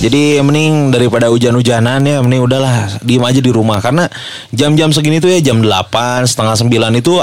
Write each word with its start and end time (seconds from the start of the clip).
Jadi 0.00 0.40
mending 0.40 0.96
daripada 0.96 1.28
hujan-hujanan 1.28 2.00
ya 2.00 2.24
mending 2.24 2.40
udahlah 2.48 2.88
diem 3.04 3.20
aja 3.20 3.36
di 3.44 3.52
rumah. 3.52 3.84
Karena 3.84 4.08
jam-jam 4.48 4.88
segini 4.96 5.20
tuh 5.20 5.28
ya 5.28 5.44
jam 5.44 5.60
8 5.60 6.24
setengah 6.24 6.56
9 6.56 7.00
itu 7.04 7.20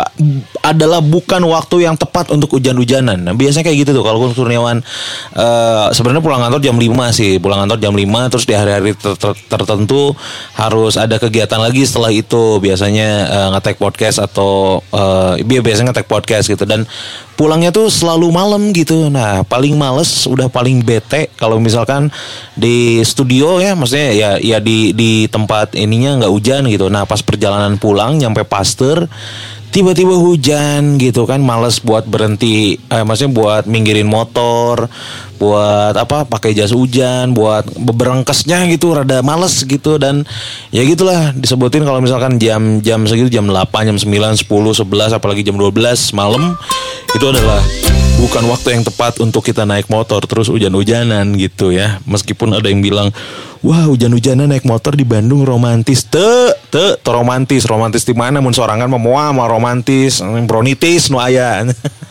adalah 0.61 1.01
bukan 1.01 1.41
waktu 1.49 1.89
yang 1.89 1.97
tepat 1.97 2.29
untuk 2.29 2.53
hujan-hujanan. 2.53 3.17
Nah, 3.17 3.33
biasanya 3.33 3.65
kayak 3.65 3.81
gitu 3.81 3.97
tuh 3.97 4.05
kalau 4.05 4.29
Kurniawan 4.29 4.85
uh, 5.33 5.89
sebenarnya 5.89 6.21
pulang 6.21 6.41
kantor 6.45 6.61
jam 6.61 6.77
5 6.77 7.17
sih, 7.17 7.41
pulang 7.41 7.65
kantor 7.65 7.81
jam 7.81 7.93
5 7.97 8.31
terus 8.37 8.45
di 8.45 8.53
hari-hari 8.53 8.93
ter 8.93 9.17
ter 9.17 9.33
tertentu 9.49 10.13
harus 10.53 11.01
ada 11.01 11.17
kegiatan 11.17 11.57
lagi 11.57 11.81
setelah 11.81 12.13
itu. 12.13 12.61
Biasanya 12.61 13.09
uh, 13.25 13.47
ngetek 13.57 13.81
podcast 13.81 14.21
atau 14.21 14.85
uh, 14.93 15.33
biasanya 15.41 15.89
ngetek 15.89 16.05
podcast 16.05 16.45
gitu. 16.45 16.61
Dan 16.69 16.85
pulangnya 17.37 17.69
tuh 17.69 17.87
selalu 17.87 18.33
malam 18.33 18.73
gitu. 18.73 19.13
Nah, 19.13 19.45
paling 19.45 19.77
males 19.77 20.25
udah 20.25 20.49
paling 20.49 20.81
bete 20.81 21.29
kalau 21.37 21.61
misalkan 21.61 22.09
di 22.57 22.99
studio 23.05 23.61
ya 23.61 23.77
maksudnya 23.77 24.09
ya 24.11 24.29
ya 24.41 24.57
di 24.57 24.91
di 24.97 25.29
tempat 25.29 25.77
ininya 25.77 26.25
nggak 26.25 26.33
hujan 26.33 26.65
gitu. 26.67 26.89
Nah, 26.89 27.05
pas 27.05 27.21
perjalanan 27.21 27.77
pulang 27.77 28.17
nyampe 28.17 28.41
Pasteur 28.43 29.05
tiba-tiba 29.67 30.15
hujan 30.15 30.95
gitu 30.97 31.27
kan 31.27 31.43
males 31.43 31.83
buat 31.83 32.07
berhenti 32.07 32.79
eh, 32.87 33.03
maksudnya 33.03 33.35
buat 33.35 33.63
minggirin 33.67 34.07
motor 34.07 34.87
buat 35.37 35.93
apa 35.93 36.25
pakai 36.25 36.57
jas 36.57 36.73
hujan 36.73 37.35
buat 37.35 37.67
beberengkesnya 37.77 38.65
gitu 38.73 38.97
rada 38.97 39.21
males 39.21 39.67
gitu 39.67 40.01
dan 40.01 40.25
ya 40.73 40.81
gitulah 40.81 41.35
disebutin 41.35 41.85
kalau 41.85 42.01
misalkan 42.01 42.41
jam 42.41 42.81
jam 42.81 43.05
segitu 43.05 43.37
jam 43.37 43.45
8 43.45 43.93
jam 43.93 43.97
9 43.99 44.49
10 44.49 44.49
11 44.49 45.19
apalagi 45.19 45.45
jam 45.45 45.59
12 45.59 46.15
malam 46.17 46.57
itu 47.15 47.25
adalah 47.27 47.63
bukan 48.17 48.43
waktu 48.49 48.73
yang 48.73 48.83
tepat 48.83 49.21
untuk 49.21 49.45
kita 49.45 49.63
naik 49.63 49.87
motor 49.87 50.19
terus 50.25 50.49
hujan-hujanan 50.49 51.37
gitu 51.37 51.71
ya. 51.71 52.01
Meskipun 52.09 52.57
ada 52.57 52.67
yang 52.67 52.81
bilang, 52.81 53.13
wah 53.61 53.85
hujan-hujanan 53.85 54.49
naik 54.49 54.65
motor 54.65 54.97
di 54.97 55.05
Bandung 55.05 55.45
romantis. 55.45 56.03
Te, 56.03 56.55
te, 56.73 56.97
te 56.97 57.09
romantis. 57.13 57.63
Romantis 57.69 58.03
di 58.03 58.17
mana? 58.17 58.41
Mun 58.41 58.51
sorangan 58.51 58.89
mau 58.89 58.99
mau 59.31 59.47
romantis, 59.47 60.19
bronitis 60.49 61.13
nu 61.13 61.21
aya. 61.21 61.63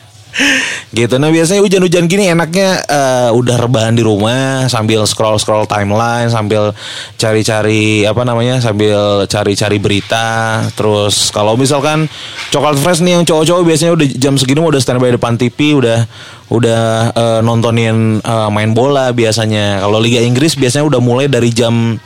gitu. 0.92 1.16
Nah 1.16 1.32
biasanya 1.32 1.60
hujan-hujan 1.64 2.06
gini 2.06 2.30
enaknya 2.30 2.82
uh, 2.86 3.30
udah 3.34 3.56
rebahan 3.56 3.96
di 3.96 4.02
rumah 4.04 4.68
sambil 4.68 5.04
scroll-scroll 5.08 5.68
timeline, 5.68 6.28
sambil 6.28 6.72
cari-cari 7.16 8.04
apa 8.04 8.22
namanya, 8.22 8.60
sambil 8.60 9.24
cari-cari 9.26 9.78
berita. 9.80 10.62
Terus 10.76 11.32
kalau 11.32 11.56
misalkan 11.56 12.06
coklat 12.52 12.76
fresh 12.80 13.02
nih 13.02 13.20
yang 13.20 13.24
cowok-cowok 13.24 13.62
biasanya 13.64 13.92
udah 13.96 14.06
jam 14.16 14.34
segini 14.36 14.60
udah 14.62 14.80
standby 14.80 15.14
depan 15.14 15.36
TV, 15.36 15.76
udah 15.76 16.08
udah 16.46 16.82
uh, 17.12 17.40
nontonin 17.42 18.22
uh, 18.22 18.48
main 18.52 18.72
bola 18.72 19.10
biasanya. 19.10 19.82
Kalau 19.82 19.98
Liga 19.98 20.22
Inggris 20.22 20.54
biasanya 20.54 20.86
udah 20.86 21.00
mulai 21.02 21.26
dari 21.26 21.50
jam 21.50 21.98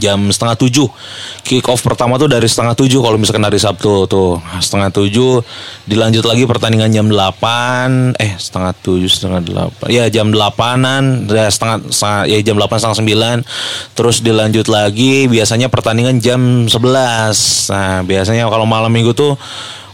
jam 0.00 0.32
setengah 0.32 0.56
tujuh. 0.56 0.88
Kick 1.44 1.68
off 1.68 1.84
pertama 1.84 2.16
tuh 2.16 2.32
dari 2.32 2.48
setengah 2.48 2.72
tujuh 2.72 3.04
kalau 3.04 3.20
misalkan 3.20 3.44
hari 3.44 3.60
Sabtu 3.60 4.08
tuh. 4.08 4.40
Setengah 4.58 4.88
tujuh 4.88 5.44
dilanjut 5.84 6.24
lagi 6.24 6.48
pertandingan 6.48 6.88
jam 6.88 7.06
delapan 7.12 8.16
eh 8.16 8.40
setengah 8.40 8.72
tujuh 8.80 9.12
setengah 9.12 9.44
delapan. 9.44 9.86
Ya 9.92 10.08
jam 10.08 10.32
delapanan 10.32 11.28
ya 11.28 11.52
setengah, 11.52 11.92
setengah 11.92 12.20
ya 12.32 12.38
jam 12.40 12.56
delapan 12.56 12.76
setengah 12.80 12.98
sembilan. 13.04 13.36
Terus 13.92 14.16
dilanjut 14.24 14.66
lagi 14.72 15.28
biasanya 15.28 15.68
pertandingan 15.68 16.16
jam 16.24 16.64
sebelas. 16.64 17.68
Nah 17.68 18.00
biasanya 18.00 18.48
kalau 18.48 18.64
malam 18.64 18.88
minggu 18.88 19.12
tuh 19.12 19.36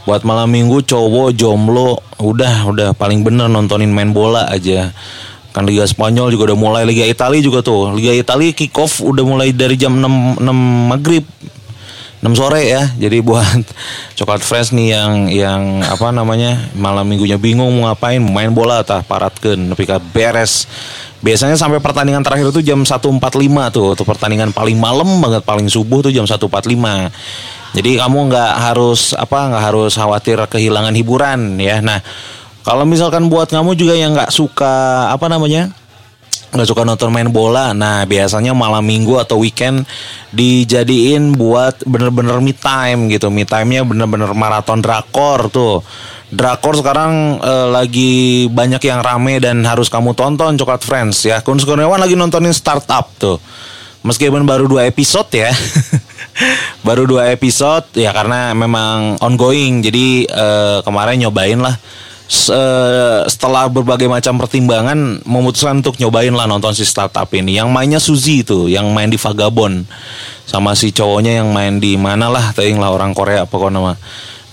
buat 0.06 0.22
malam 0.22 0.46
minggu 0.54 0.86
cowok 0.86 1.34
jomblo 1.34 1.98
udah 2.22 2.70
udah 2.70 2.88
paling 2.94 3.26
bener 3.26 3.50
nontonin 3.50 3.90
main 3.90 4.14
bola 4.14 4.46
aja 4.46 4.94
Kan 5.56 5.64
Liga 5.64 5.88
Spanyol 5.88 6.36
juga 6.36 6.52
udah 6.52 6.58
mulai, 6.60 6.84
Liga 6.84 7.08
Italia 7.08 7.40
juga 7.40 7.64
tuh. 7.64 7.96
Liga 7.96 8.12
Italia 8.12 8.52
kick 8.52 8.76
off 8.76 9.00
udah 9.00 9.24
mulai 9.24 9.56
dari 9.56 9.80
jam 9.80 9.96
6 9.96 10.44
6 10.44 10.92
maghrib. 10.92 11.24
6 12.20 12.36
sore 12.36 12.68
ya. 12.68 12.92
Jadi 13.00 13.24
buat 13.24 13.64
coklat 14.20 14.44
fresh 14.44 14.76
nih 14.76 14.92
yang 14.92 15.12
yang 15.32 15.62
apa 15.80 16.12
namanya 16.12 16.60
malam 16.76 17.08
minggunya 17.08 17.40
bingung 17.40 17.72
mau 17.72 17.88
ngapain, 17.88 18.20
main 18.20 18.52
bola 18.52 18.84
tah 18.84 19.00
paratkeun 19.00 19.72
nepi 19.72 19.88
ka 19.88 19.96
beres. 19.96 20.68
Biasanya 21.24 21.56
sampai 21.56 21.80
pertandingan 21.80 22.20
terakhir 22.20 22.52
itu 22.52 22.60
jam 22.60 22.84
1.45 22.84 23.16
tuh, 23.72 23.96
tuh 23.96 24.04
pertandingan 24.04 24.52
paling 24.52 24.76
malam 24.76 25.08
banget 25.24 25.40
paling 25.40 25.72
subuh 25.72 26.04
tuh 26.04 26.12
jam 26.12 26.28
1.45. 26.28 26.52
Jadi 27.72 27.90
kamu 27.96 28.18
nggak 28.28 28.52
harus 28.60 29.16
apa 29.16 29.48
nggak 29.48 29.64
harus 29.72 29.96
khawatir 29.96 30.36
kehilangan 30.52 30.92
hiburan 30.92 31.56
ya. 31.56 31.80
Nah, 31.80 32.04
kalau 32.66 32.82
misalkan 32.82 33.30
buat 33.30 33.46
kamu 33.46 33.78
juga 33.78 33.94
yang 33.94 34.18
nggak 34.18 34.34
suka 34.34 35.06
apa 35.14 35.30
namanya 35.30 35.70
nggak 36.50 36.66
suka 36.72 36.82
nonton 36.88 37.12
main 37.12 37.28
bola, 37.28 37.76
nah 37.76 38.06
biasanya 38.08 38.56
malam 38.56 38.80
minggu 38.80 39.18
atau 39.20 39.42
weekend 39.42 39.84
dijadiin 40.32 41.36
buat 41.36 41.84
bener-bener 41.84 42.38
me 42.40 42.56
time 42.56 43.12
gitu. 43.12 43.28
Me 43.28 43.44
time-nya 43.44 43.84
bener-bener 43.84 44.30
maraton 44.32 44.80
drakor 44.80 45.52
tuh. 45.52 45.84
Drakor 46.32 46.80
sekarang 46.80 47.38
eh, 47.38 47.68
lagi 47.70 48.12
banyak 48.50 48.82
yang 48.82 49.04
rame 49.04 49.38
dan 49.38 49.62
harus 49.68 49.92
kamu 49.92 50.16
tonton 50.16 50.56
Coklat 50.56 50.82
Friends 50.82 51.28
ya. 51.28 51.44
Kun 51.44 51.60
Kurniawan 51.60 52.00
lagi 52.00 52.16
nontonin 52.16 52.56
startup 52.56 53.12
tuh. 53.20 53.36
Meskipun 54.06 54.46
baru 54.48 54.70
dua 54.70 54.88
episode 54.88 55.28
ya. 55.34 55.50
baru 56.86 57.04
dua 57.04 57.30
episode 57.34 57.90
ya 57.98 58.16
karena 58.16 58.56
memang 58.56 59.20
ongoing. 59.20 59.84
Jadi 59.84 60.24
eh, 60.24 60.78
kemarin 60.86 61.20
nyobain 61.20 61.60
lah 61.60 61.76
setelah 62.26 63.70
berbagai 63.70 64.10
macam 64.10 64.34
pertimbangan 64.42 65.22
memutuskan 65.22 65.78
untuk 65.78 65.94
nyobain 66.02 66.34
lah 66.34 66.50
nonton 66.50 66.74
si 66.74 66.82
startup 66.82 67.30
ini. 67.34 67.54
Yang 67.58 67.68
mainnya 67.70 68.00
Suzy 68.02 68.42
itu 68.42 68.66
yang 68.66 68.90
main 68.90 69.06
di 69.06 69.18
Vagabond. 69.18 69.86
Sama 70.46 70.78
si 70.78 70.94
cowoknya 70.94 71.42
yang 71.42 71.50
main 71.50 71.82
di 71.82 71.98
mana 71.98 72.30
lah 72.30 72.54
tayang 72.54 72.78
lah 72.78 72.94
orang 72.94 73.10
Korea 73.14 73.46
pokoknya 73.50 73.82
mah 73.82 73.98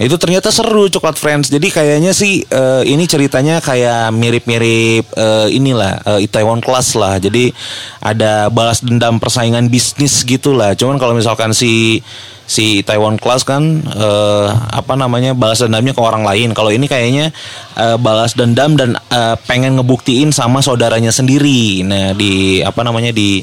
itu 0.03 0.19
ternyata 0.19 0.51
seru 0.51 0.91
coklat 0.91 1.15
friends 1.15 1.47
jadi 1.47 1.67
kayaknya 1.71 2.11
sih 2.11 2.43
uh, 2.51 2.83
ini 2.83 3.07
ceritanya 3.07 3.63
kayak 3.63 4.11
mirip-mirip 4.11 5.07
uh, 5.15 5.47
inilah 5.47 6.03
uh, 6.03 6.19
Itaewon 6.19 6.59
Class 6.59 6.99
lah 6.99 7.17
jadi 7.17 7.55
ada 8.03 8.51
balas 8.51 8.83
dendam 8.83 9.17
persaingan 9.17 9.71
bisnis 9.71 10.27
gitulah 10.27 10.75
cuman 10.75 10.99
kalau 10.99 11.15
misalkan 11.15 11.55
si 11.55 12.03
si 12.43 12.83
Taiwan 12.83 13.15
Class 13.15 13.47
kan 13.47 13.81
uh, 13.87 14.47
apa 14.69 14.93
namanya 14.99 15.31
balas 15.31 15.63
dendamnya 15.63 15.95
ke 15.95 16.01
orang 16.03 16.27
lain. 16.27 16.51
Kalau 16.51 16.69
ini 16.69 16.85
kayaknya 16.91 17.31
uh, 17.79 17.95
balas 17.95 18.35
dendam 18.35 18.75
dan 18.75 18.99
uh, 19.09 19.35
pengen 19.47 19.79
ngebuktiin 19.79 20.35
sama 20.35 20.59
saudaranya 20.59 21.09
sendiri. 21.09 21.81
Nah 21.87 22.11
di 22.13 22.59
apa 22.59 22.83
namanya 22.83 23.15
di 23.15 23.41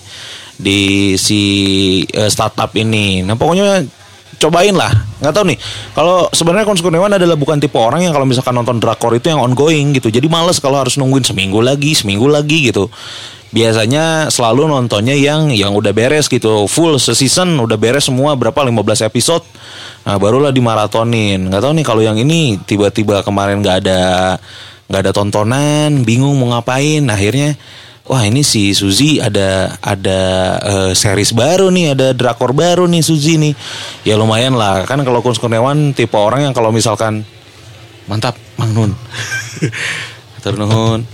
di 0.61 1.15
si 1.17 1.43
uh, 2.13 2.29
startup 2.29 2.71
ini. 2.77 3.25
Nah 3.25 3.35
pokoknya 3.41 3.83
cobain 4.41 4.73
lah. 4.73 4.89
Nggak 5.21 5.33
tahu 5.37 5.45
nih. 5.53 5.59
Kalau 5.93 6.27
sebenarnya 6.33 6.65
Kons 6.65 6.81
Kurniawan 6.81 7.13
adalah 7.13 7.37
bukan 7.37 7.61
tipe 7.61 7.77
orang 7.77 8.01
yang 8.09 8.17
kalau 8.17 8.25
misalkan 8.25 8.57
nonton 8.57 8.81
drakor 8.81 9.13
itu 9.13 9.29
yang 9.29 9.45
ongoing 9.45 9.93
gitu. 9.93 10.09
Jadi 10.09 10.27
males 10.33 10.57
kalau 10.57 10.81
harus 10.81 10.97
nungguin 10.97 11.23
seminggu 11.23 11.61
lagi 11.61 11.93
seminggu 11.93 12.25
lagi 12.25 12.73
gitu. 12.73 12.89
Biasanya 13.51 14.31
selalu 14.31 14.71
nontonnya 14.71 15.13
yang 15.13 15.53
yang 15.53 15.77
udah 15.77 15.93
beres 15.93 16.31
gitu. 16.33 16.65
Full 16.65 16.97
season 16.97 17.61
udah 17.61 17.77
beres 17.77 18.09
semua 18.09 18.33
berapa? 18.33 18.57
15 18.65 19.05
episode. 19.05 19.45
Nah 20.09 20.17
barulah 20.17 20.55
dimaratonin. 20.55 21.53
Nggak 21.53 21.61
tahu 21.61 21.73
nih 21.77 21.85
kalau 21.85 22.03
yang 22.03 22.17
ini 22.17 22.57
tiba-tiba 22.65 23.21
kemarin 23.21 23.61
nggak 23.61 23.77
ada 23.85 24.01
nggak 24.91 25.01
ada 25.07 25.13
tontonan 25.13 26.07
bingung 26.07 26.41
mau 26.41 26.57
ngapain. 26.57 27.05
Akhirnya 27.11 27.61
wah 28.07 28.23
ini 28.25 28.41
si 28.41 28.73
Suzy 28.73 29.21
ada 29.21 29.77
ada 29.83 30.21
uh, 30.63 30.93
series 30.93 31.35
baru 31.37 31.69
nih 31.69 31.97
ada 31.99 32.13
drakor 32.17 32.55
baru 32.55 32.87
nih 32.87 33.03
Suzy 33.05 33.37
nih. 33.37 33.53
Ya 34.07 34.17
lumayan 34.17 34.57
lah. 34.57 34.87
Kan 34.87 35.03
kalau 35.03 35.21
Kun 35.21 35.37
Kurniawan 35.37 35.93
tipe 35.93 36.17
orang 36.17 36.49
yang 36.49 36.55
kalau 36.55 36.71
misalkan 36.71 37.27
mantap 38.07 38.39
Mang 38.57 38.73
Nun. 38.73 38.93
Turnuhun 40.45 41.05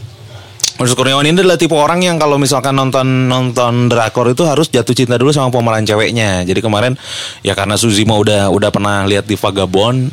Maksud 0.77 0.93
Kurniawan 0.93 1.25
ini 1.25 1.41
adalah 1.41 1.57
tipe 1.57 1.73
orang 1.73 2.05
yang 2.05 2.21
kalau 2.21 2.37
misalkan 2.37 2.77
nonton 2.77 3.33
nonton 3.33 3.89
drakor 3.89 4.29
itu 4.29 4.45
harus 4.45 4.69
jatuh 4.69 4.93
cinta 4.93 5.17
dulu 5.17 5.33
sama 5.33 5.49
pemeran 5.49 5.89
ceweknya. 5.89 6.45
Jadi 6.45 6.61
kemarin 6.61 6.93
ya 7.41 7.57
karena 7.57 7.81
Suzy 7.81 8.05
mau 8.05 8.21
udah 8.21 8.53
udah 8.53 8.69
pernah 8.69 9.09
lihat 9.09 9.25
di 9.25 9.41
Vagabond 9.41 10.13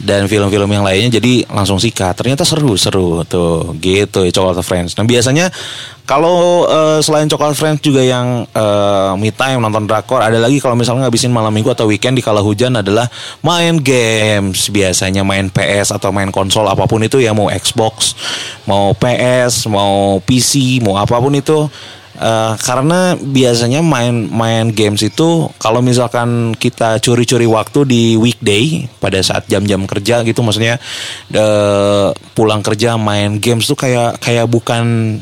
dan 0.00 0.26
film-film 0.26 0.66
yang 0.66 0.82
lainnya 0.82 1.20
jadi 1.20 1.46
langsung 1.46 1.78
sikat. 1.78 2.18
Ternyata 2.18 2.42
seru 2.42 2.74
seru 2.74 3.22
tuh 3.24 3.76
gitu 3.78 4.26
ya 4.26 4.32
Coklat 4.34 4.64
Friends. 4.66 4.98
Nah 4.98 5.06
biasanya 5.06 5.48
kalau 6.04 6.66
uh, 6.68 7.00
selain 7.00 7.30
Coklat 7.30 7.54
Friends 7.56 7.80
juga 7.80 8.02
yang 8.02 8.44
uh, 8.52 9.14
me 9.16 9.30
time 9.30 9.62
nonton 9.62 9.86
drakor 9.86 10.20
ada 10.20 10.36
lagi 10.36 10.58
kalau 10.58 10.76
misalnya 10.76 11.06
ngabisin 11.08 11.32
malam 11.32 11.54
minggu 11.54 11.72
atau 11.72 11.88
weekend 11.88 12.18
di 12.18 12.22
kala 12.24 12.42
hujan 12.42 12.74
adalah 12.74 13.06
main 13.40 13.78
games. 13.78 14.68
Biasanya 14.68 15.22
main 15.22 15.48
PS 15.48 15.94
atau 15.94 16.10
main 16.10 16.28
konsol 16.34 16.66
apa 16.66 16.84
pun 16.84 17.00
itu 17.00 17.22
ya 17.22 17.32
mau 17.32 17.48
Xbox 17.48 18.18
mau 18.64 18.92
PS 18.96 19.68
mau 19.68 20.18
PC 20.24 20.80
mau 20.84 20.96
apa 21.00 21.16
pun 21.20 21.32
itu 21.32 21.68
Uh, 22.14 22.54
karena 22.62 23.18
biasanya 23.18 23.82
main 23.82 24.30
main 24.30 24.70
games 24.70 25.02
itu 25.02 25.50
kalau 25.58 25.82
misalkan 25.82 26.54
kita 26.54 27.02
curi-curi 27.02 27.42
waktu 27.42 27.82
di 27.82 28.02
weekday 28.14 28.86
pada 29.02 29.18
saat 29.18 29.50
jam-jam 29.50 29.82
kerja 29.82 30.22
gitu 30.22 30.46
maksudnya 30.46 30.78
uh, 31.34 32.14
pulang 32.38 32.62
kerja 32.62 32.94
main 32.94 33.42
games 33.42 33.66
tuh 33.66 33.74
kayak 33.74 34.22
kayak 34.22 34.46
bukan 34.46 35.18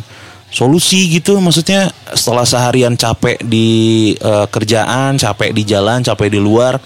solusi 0.53 1.09
gitu. 1.09 1.41
Maksudnya 1.41 1.89
setelah 2.13 2.45
seharian 2.45 2.95
capek 2.95 3.41
di 3.41 4.13
uh, 4.21 4.45
kerjaan 4.47 5.17
capek 5.17 5.51
di 5.57 5.65
jalan 5.65 6.05
capek 6.05 6.29
di 6.29 6.39
luar 6.39 6.77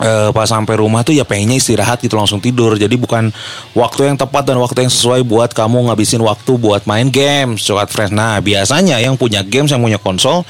uh, 0.00 0.30
pas 0.32 0.48
sampai 0.48 0.80
rumah 0.80 1.02
tuh 1.02 1.16
ya 1.16 1.24
pengennya 1.24 1.60
istirahat 1.60 2.00
gitu 2.02 2.16
langsung 2.16 2.40
tidur. 2.40 2.76
Jadi 2.76 2.96
bukan 2.96 3.32
waktu 3.72 4.12
yang 4.12 4.16
tepat 4.16 4.48
dan 4.48 4.60
waktu 4.60 4.86
yang 4.86 4.92
sesuai 4.92 5.24
buat 5.24 5.52
kamu 5.52 5.90
ngabisin 5.90 6.20
waktu 6.22 6.52
buat 6.56 6.84
main 6.84 7.08
games 7.08 7.64
coklat 7.64 7.88
friends. 7.92 8.12
Nah 8.12 8.40
biasanya 8.40 9.00
yang 9.00 9.16
punya 9.16 9.44
games 9.44 9.72
yang 9.72 9.82
punya 9.82 10.00
konsol 10.00 10.44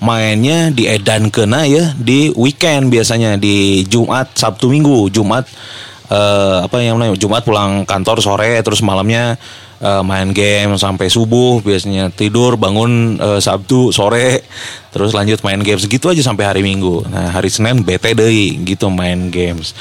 mainnya 0.00 0.72
di 0.72 0.88
edan 0.88 1.28
kena 1.28 1.68
ya 1.68 1.92
di 1.96 2.32
weekend 2.36 2.88
biasanya 2.88 3.36
di 3.40 3.84
Jumat 3.88 4.36
Sabtu 4.36 4.68
Minggu. 4.68 5.08
Jumat 5.12 5.48
uh, 6.10 6.66
apa 6.66 6.82
yang 6.82 6.98
namanya 6.98 7.16
Jumat 7.16 7.46
pulang 7.46 7.86
kantor 7.86 8.20
sore 8.20 8.60
terus 8.60 8.82
malamnya 8.84 9.38
uh, 9.80 10.04
main 10.04 10.30
game 10.30 10.76
sampai 10.76 11.08
subuh 11.08 11.64
biasanya 11.64 12.12
tidur 12.12 12.54
bangun 12.60 13.16
uh, 13.18 13.40
Sabtu 13.40 13.90
sore 13.90 14.44
terus 14.92 15.16
lanjut 15.16 15.40
main 15.42 15.58
games. 15.60 15.88
Gitu 15.88 16.06
aja 16.06 16.22
sampai 16.22 16.46
hari 16.46 16.62
Minggu. 16.62 17.04
Nah 17.08 17.32
hari 17.32 17.48
Senin 17.48 17.82
bete 17.82 18.12
deh 18.12 18.30
gitu 18.62 18.92
main 18.92 19.32
games. 19.32 19.72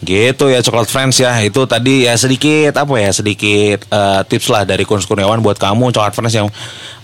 Gitu 0.00 0.48
ya 0.48 0.64
coklat 0.64 0.88
friends 0.88 1.20
ya. 1.20 1.34
Itu 1.44 1.66
tadi 1.68 2.08
ya 2.08 2.16
sedikit 2.16 2.72
apa 2.78 2.94
ya 2.96 3.10
sedikit 3.12 3.84
uh, 3.92 4.24
tips 4.24 4.48
lah 4.48 4.62
dari 4.64 4.88
Kunz 4.88 5.04
Kurniawan 5.04 5.44
buat 5.44 5.60
kamu 5.60 5.92
coklat 5.92 6.14
friends 6.16 6.34
yang 6.34 6.48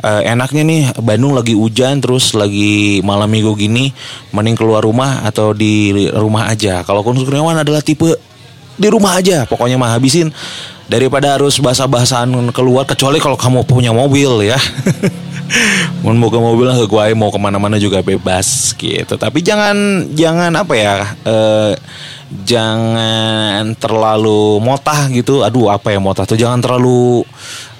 uh, 0.00 0.22
enaknya 0.24 0.62
nih 0.64 0.82
Bandung 1.02 1.36
lagi 1.36 1.52
hujan 1.52 2.00
terus 2.00 2.32
lagi 2.32 3.04
malam 3.04 3.28
minggu 3.28 3.52
gini 3.58 3.92
mending 4.32 4.56
keluar 4.56 4.80
rumah 4.80 5.26
atau 5.28 5.52
di 5.52 6.08
rumah 6.08 6.48
aja. 6.48 6.80
Kalau 6.86 7.04
Kunz 7.04 7.20
Kurniawan 7.26 7.60
adalah 7.60 7.84
tipe 7.84 8.35
di 8.76 8.88
rumah 8.92 9.18
aja. 9.18 9.48
Pokoknya 9.48 9.80
mah 9.80 9.96
habisin. 9.96 10.30
Daripada 10.86 11.34
harus 11.34 11.58
basah-basahan 11.58 12.30
keluar 12.54 12.86
kecuali 12.86 13.18
kalau 13.18 13.34
kamu 13.34 13.66
punya 13.66 13.90
mobil 13.90 14.46
ya. 14.46 14.58
Mau 16.02 16.30
ke 16.30 16.38
mobil 16.38 16.66
ke 16.70 16.86
gue 16.86 17.04
mau 17.14 17.30
ke 17.30 17.38
mana-mana 17.38 17.78
juga 17.78 18.02
bebas 18.02 18.74
gitu. 18.74 19.14
Tapi 19.14 19.42
jangan 19.42 20.06
jangan 20.14 20.50
apa 20.54 20.74
ya 20.74 20.94
eh, 21.22 21.72
jangan 22.46 23.74
terlalu 23.78 24.58
motah 24.58 25.06
gitu. 25.10 25.42
Aduh 25.46 25.70
apa 25.70 25.94
ya 25.94 25.98
motah 26.02 26.26
tuh? 26.26 26.38
Jangan 26.38 26.62
terlalu 26.62 27.22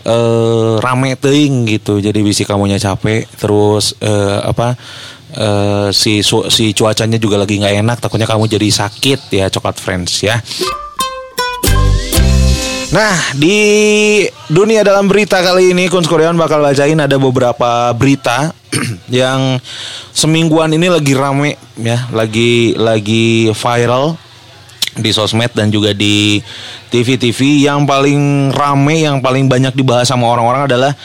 eh, 0.06 0.74
rame 0.78 1.18
ting 1.18 1.66
gitu. 1.66 1.98
Jadi 1.98 2.18
bisi 2.22 2.46
kamunya 2.46 2.78
capek 2.78 3.26
terus 3.38 3.98
eh, 3.98 4.40
apa 4.46 4.78
eh, 5.34 5.88
si 5.90 6.22
si 6.22 6.64
cuacanya 6.70 7.18
juga 7.18 7.42
lagi 7.42 7.58
nggak 7.58 7.76
enak 7.82 7.98
takutnya 7.98 8.26
kamu 8.26 8.46
jadi 8.46 8.68
sakit 8.70 9.20
ya 9.30 9.46
coklat 9.50 9.76
friends 9.78 10.22
ya 10.22 10.38
Nah, 12.96 13.36
di 13.36 13.60
dunia 14.48 14.80
dalam 14.80 15.04
berita 15.04 15.44
kali 15.44 15.76
ini 15.76 15.84
Kunz 15.92 16.08
Korean 16.08 16.32
bakal 16.32 16.64
bacain 16.64 16.96
ada 16.96 17.20
beberapa 17.20 17.92
berita 17.92 18.56
yang 19.12 19.60
semingguan 20.16 20.72
ini 20.72 20.88
lagi 20.88 21.12
rame 21.12 21.60
ya, 21.76 22.08
lagi 22.08 22.72
lagi 22.72 23.52
viral 23.52 24.16
di 24.96 25.12
sosmed 25.12 25.52
dan 25.52 25.68
juga 25.68 25.92
di 25.92 26.40
TV-TV 26.88 27.68
yang 27.68 27.84
paling 27.84 28.48
rame 28.56 29.04
yang 29.04 29.20
paling 29.20 29.44
banyak 29.44 29.76
dibahas 29.76 30.08
sama 30.08 30.32
orang-orang 30.32 30.64
adalah 30.64 30.96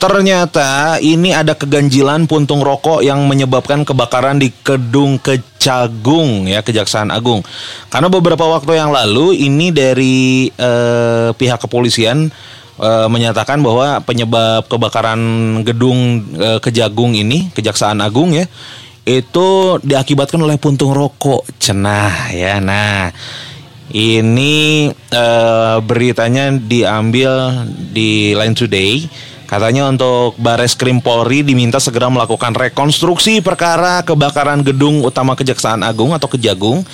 Ternyata 0.00 0.96
ini 1.04 1.36
ada 1.36 1.52
keganjilan 1.52 2.24
puntung 2.24 2.64
rokok 2.64 3.04
yang 3.04 3.20
menyebabkan 3.28 3.84
kebakaran 3.84 4.40
di 4.40 4.48
Kedung 4.48 5.20
Kejagung 5.20 6.48
ya 6.48 6.64
Kejaksaan 6.64 7.12
Agung. 7.12 7.44
Karena 7.92 8.08
beberapa 8.08 8.48
waktu 8.48 8.80
yang 8.80 8.96
lalu 8.96 9.36
ini 9.36 9.68
dari 9.68 10.48
eh, 10.56 11.36
pihak 11.36 11.60
kepolisian 11.68 12.32
eh, 12.80 13.08
menyatakan 13.12 13.60
bahwa 13.60 14.00
penyebab 14.00 14.72
kebakaran 14.72 15.20
gedung 15.68 16.24
eh, 16.32 16.56
Kejagung 16.64 17.12
ini 17.12 17.52
Kejaksaan 17.52 18.00
Agung 18.00 18.32
ya 18.32 18.48
itu 19.04 19.76
diakibatkan 19.84 20.40
oleh 20.40 20.56
puntung 20.56 20.96
rokok 20.96 21.44
cenah 21.60 22.32
ya. 22.32 22.56
Nah, 22.56 23.12
ini 23.92 24.88
eh, 24.88 25.76
beritanya 25.84 26.56
diambil 26.56 27.68
di 27.68 28.32
Line 28.32 28.56
Today 28.56 29.04
Katanya 29.50 29.90
untuk 29.90 30.38
Bares 30.38 30.78
Krim 30.78 31.02
Polri 31.02 31.42
diminta 31.42 31.82
segera 31.82 32.06
melakukan 32.06 32.54
rekonstruksi 32.54 33.42
perkara 33.42 33.98
kebakaran 34.06 34.62
gedung 34.62 35.02
utama 35.02 35.34
Kejaksaan 35.34 35.82
Agung 35.82 36.14
atau 36.14 36.30
Kejagung. 36.30 36.86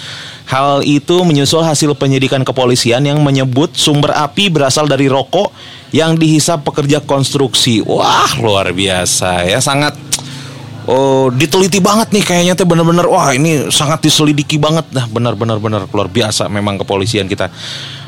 Hal 0.49 0.81
itu 0.81 1.21
menyusul 1.21 1.61
hasil 1.61 1.93
penyidikan 2.01 2.41
kepolisian 2.49 3.05
yang 3.05 3.21
menyebut 3.21 3.77
sumber 3.77 4.17
api 4.17 4.49
berasal 4.49 4.89
dari 4.89 5.05
rokok 5.05 5.53
yang 5.93 6.17
dihisap 6.17 6.65
pekerja 6.65 7.05
konstruksi. 7.05 7.85
Wah, 7.85 8.41
luar 8.41 8.73
biasa 8.73 9.45
ya, 9.45 9.61
sangat 9.61 9.93
Oh, 10.87 11.35
diteliti 11.35 11.83
banget 11.83 12.15
nih 12.15 12.23
kayaknya 12.23 12.55
tuh 12.55 12.63
bener-bener 12.63 13.11
wah 13.11 13.35
ini 13.35 13.75
sangat 13.75 14.07
diselidiki 14.07 14.55
banget 14.55 14.87
dah 14.95 15.11
benar-benar 15.11 15.59
benar 15.59 15.83
luar 15.91 16.07
biasa 16.07 16.47
memang 16.47 16.79
kepolisian 16.79 17.27
kita. 17.27 17.51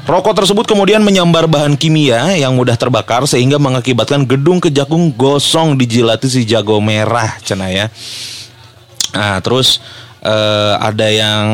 Rokok 0.09 0.41
tersebut 0.41 0.65
kemudian 0.65 1.05
menyambar 1.05 1.45
bahan 1.45 1.77
kimia 1.77 2.33
yang 2.33 2.57
mudah 2.57 2.81
terbakar 2.81 3.29
sehingga 3.29 3.61
mengakibatkan 3.61 4.25
gedung 4.25 4.57
kejagung 4.57 5.13
gosong 5.13 5.77
dijilati 5.77 6.33
si 6.33 6.49
jago 6.49 6.81
merah 6.81 7.37
cina 7.45 7.69
ya. 7.69 7.93
Nah, 9.13 9.37
terus 9.45 9.85
uh, 10.25 10.81
ada 10.81 11.13
yang 11.13 11.45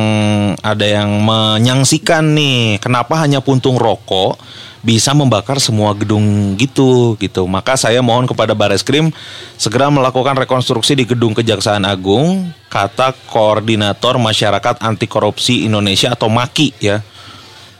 ada 0.62 0.86
yang 0.86 1.18
menyangsikan 1.26 2.30
nih 2.30 2.78
kenapa 2.78 3.18
hanya 3.26 3.42
puntung 3.42 3.74
rokok 3.74 4.38
bisa 4.86 5.10
membakar 5.18 5.58
semua 5.58 5.90
gedung 5.98 6.54
gitu 6.54 7.18
gitu. 7.18 7.50
Maka 7.50 7.74
saya 7.74 8.06
mohon 8.06 8.30
kepada 8.30 8.54
Bareskrim 8.54 9.10
segera 9.58 9.90
melakukan 9.90 10.38
rekonstruksi 10.38 10.94
di 10.94 11.02
gedung 11.02 11.34
Kejaksaan 11.34 11.82
Agung 11.82 12.54
kata 12.70 13.18
Koordinator 13.34 14.14
Masyarakat 14.22 14.78
Anti 14.78 15.10
Korupsi 15.10 15.66
Indonesia 15.66 16.14
atau 16.14 16.30
MAKI 16.30 16.70
ya. 16.78 17.02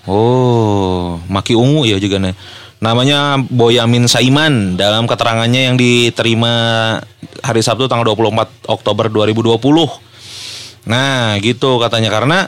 Oh, 0.04 1.16
Maki 1.32 1.56
Ungu 1.56 1.88
ya 1.88 1.96
juga 1.96 2.20
nih. 2.20 2.36
Namanya 2.84 3.40
Boyamin 3.40 4.04
Saiman 4.04 4.76
dalam 4.76 5.08
keterangannya 5.08 5.72
yang 5.72 5.76
diterima 5.80 6.52
hari 7.40 7.64
Sabtu 7.64 7.88
tanggal 7.88 8.12
24 8.12 8.68
Oktober 8.68 9.08
2020. 9.08 9.56
Nah, 10.84 11.40
gitu 11.40 11.80
katanya 11.80 12.12
karena 12.12 12.38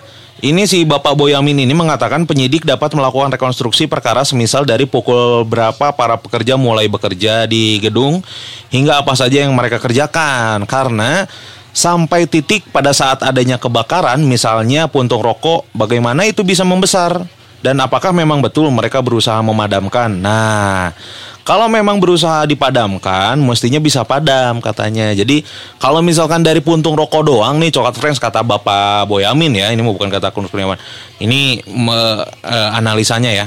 ini 0.44 0.68
si 0.68 0.84
Bapak 0.84 1.16
Boyamin 1.16 1.64
ini 1.64 1.72
mengatakan 1.72 2.28
penyidik 2.28 2.68
dapat 2.68 2.92
melakukan 2.92 3.32
rekonstruksi 3.32 3.88
perkara 3.88 4.20
semisal 4.28 4.68
dari 4.68 4.84
pukul 4.84 5.48
berapa 5.48 5.96
para 5.96 6.20
pekerja 6.20 6.60
mulai 6.60 6.92
bekerja 6.92 7.48
di 7.48 7.80
gedung 7.80 8.20
hingga 8.68 9.00
apa 9.00 9.16
saja 9.16 9.48
yang 9.48 9.56
mereka 9.56 9.80
kerjakan 9.80 10.68
karena 10.68 11.24
sampai 11.72 12.28
titik 12.28 12.68
pada 12.68 12.92
saat 12.92 13.24
adanya 13.24 13.56
kebakaran 13.56 14.20
misalnya 14.20 14.92
puntung 14.92 15.24
rokok 15.24 15.64
bagaimana 15.72 16.28
itu 16.28 16.44
bisa 16.44 16.68
membesar 16.68 17.24
dan 17.66 17.82
apakah 17.82 18.14
memang 18.14 18.38
betul 18.38 18.70
mereka 18.70 19.02
berusaha 19.02 19.42
memadamkan? 19.42 20.06
Nah, 20.14 20.94
kalau 21.42 21.66
memang 21.66 21.98
berusaha 21.98 22.46
dipadamkan, 22.46 23.34
mestinya 23.42 23.82
bisa 23.82 24.06
padam 24.06 24.62
katanya. 24.62 25.10
Jadi 25.10 25.42
kalau 25.82 25.98
misalkan 25.98 26.46
dari 26.46 26.62
puntung 26.62 26.94
rokok 26.94 27.26
doang 27.26 27.58
nih, 27.58 27.74
coklat 27.74 27.98
friends 27.98 28.22
kata 28.22 28.46
Bapak 28.46 29.10
Boyamin 29.10 29.58
ya, 29.58 29.74
ini 29.74 29.82
bukan 29.82 30.06
kata 30.06 30.30
Kunus 30.30 30.54
Kurniawan. 30.54 30.78
Ini 31.18 31.66
me, 31.66 32.22
uh, 32.46 32.70
analisanya 32.70 33.34
ya. 33.34 33.46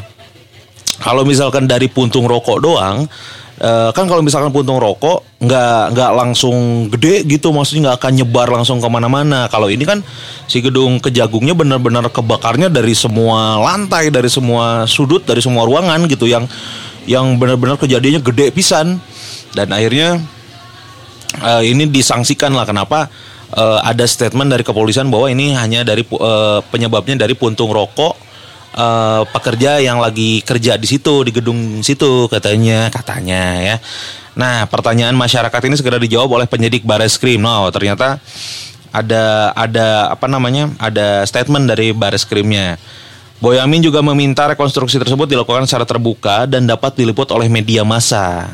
Kalau 0.99 1.23
misalkan 1.23 1.63
dari 1.63 1.87
puntung 1.87 2.27
rokok 2.27 2.59
doang, 2.59 3.07
uh, 3.59 3.89
kan 3.91 4.07
kalau 4.07 4.23
misalkan 4.23 4.49
puntung 4.49 4.79
rokok 4.79 5.23
nggak 5.39 5.95
nggak 5.95 6.11
langsung 6.15 6.87
gede 6.91 7.23
gitu 7.27 7.55
maksudnya 7.55 7.91
nggak 7.91 7.97
akan 8.03 8.11
nyebar 8.19 8.47
langsung 8.51 8.83
ke 8.83 8.87
mana-mana. 8.91 9.47
Kalau 9.47 9.71
ini 9.71 9.83
kan 9.87 10.03
si 10.47 10.59
gedung 10.59 10.99
kejagungnya 10.99 11.55
benar-benar 11.55 12.07
kebakarnya 12.11 12.67
dari 12.67 12.91
semua 12.95 13.59
lantai 13.59 14.11
dari 14.11 14.27
semua 14.27 14.83
sudut 14.87 15.23
dari 15.23 15.39
semua 15.39 15.63
ruangan 15.63 16.03
gitu 16.07 16.27
yang 16.27 16.47
yang 17.07 17.39
benar-benar 17.39 17.79
kejadiannya 17.79 18.23
gede 18.23 18.51
pisan. 18.51 18.99
Dan 19.49 19.73
akhirnya 19.73 20.21
uh, 21.41 21.63
ini 21.63 21.89
disangsikan 21.89 22.53
lah 22.53 22.67
kenapa 22.67 23.09
uh, 23.55 23.79
ada 23.81 24.05
statement 24.05 24.51
dari 24.51 24.61
kepolisian 24.61 25.09
bahwa 25.09 25.31
ini 25.31 25.55
hanya 25.57 25.81
dari 25.81 26.05
uh, 26.05 26.61
penyebabnya 26.69 27.25
dari 27.25 27.33
puntung 27.33 27.73
rokok 27.73 28.28
uh, 28.79 29.21
pekerja 29.27 29.83
yang 29.83 29.99
lagi 29.99 30.39
kerja 30.47 30.79
di 30.79 30.87
situ 30.87 31.27
di 31.27 31.35
gedung 31.35 31.83
situ 31.83 32.31
katanya 32.31 32.87
katanya 32.87 33.43
ya. 33.59 33.75
Nah 34.39 34.63
pertanyaan 34.71 35.13
masyarakat 35.19 35.61
ini 35.67 35.75
segera 35.75 35.99
dijawab 35.99 36.39
oleh 36.39 36.47
penyidik 36.47 36.87
Bareskrim. 36.87 37.43
No 37.43 37.67
ternyata 37.75 38.23
ada 38.89 39.53
ada 39.53 40.09
apa 40.09 40.25
namanya 40.31 40.71
ada 40.79 41.27
statement 41.27 41.67
dari 41.67 41.91
Bareskrimnya. 41.91 42.79
Boyamin 43.39 43.79
juga 43.79 44.03
meminta 44.03 44.51
rekonstruksi 44.51 44.99
tersebut 44.99 45.23
dilakukan 45.23 45.63
secara 45.63 45.87
terbuka 45.87 46.43
dan 46.43 46.67
dapat 46.67 46.99
diliput 46.99 47.27
oleh 47.31 47.47
media 47.47 47.87
massa. 47.87 48.51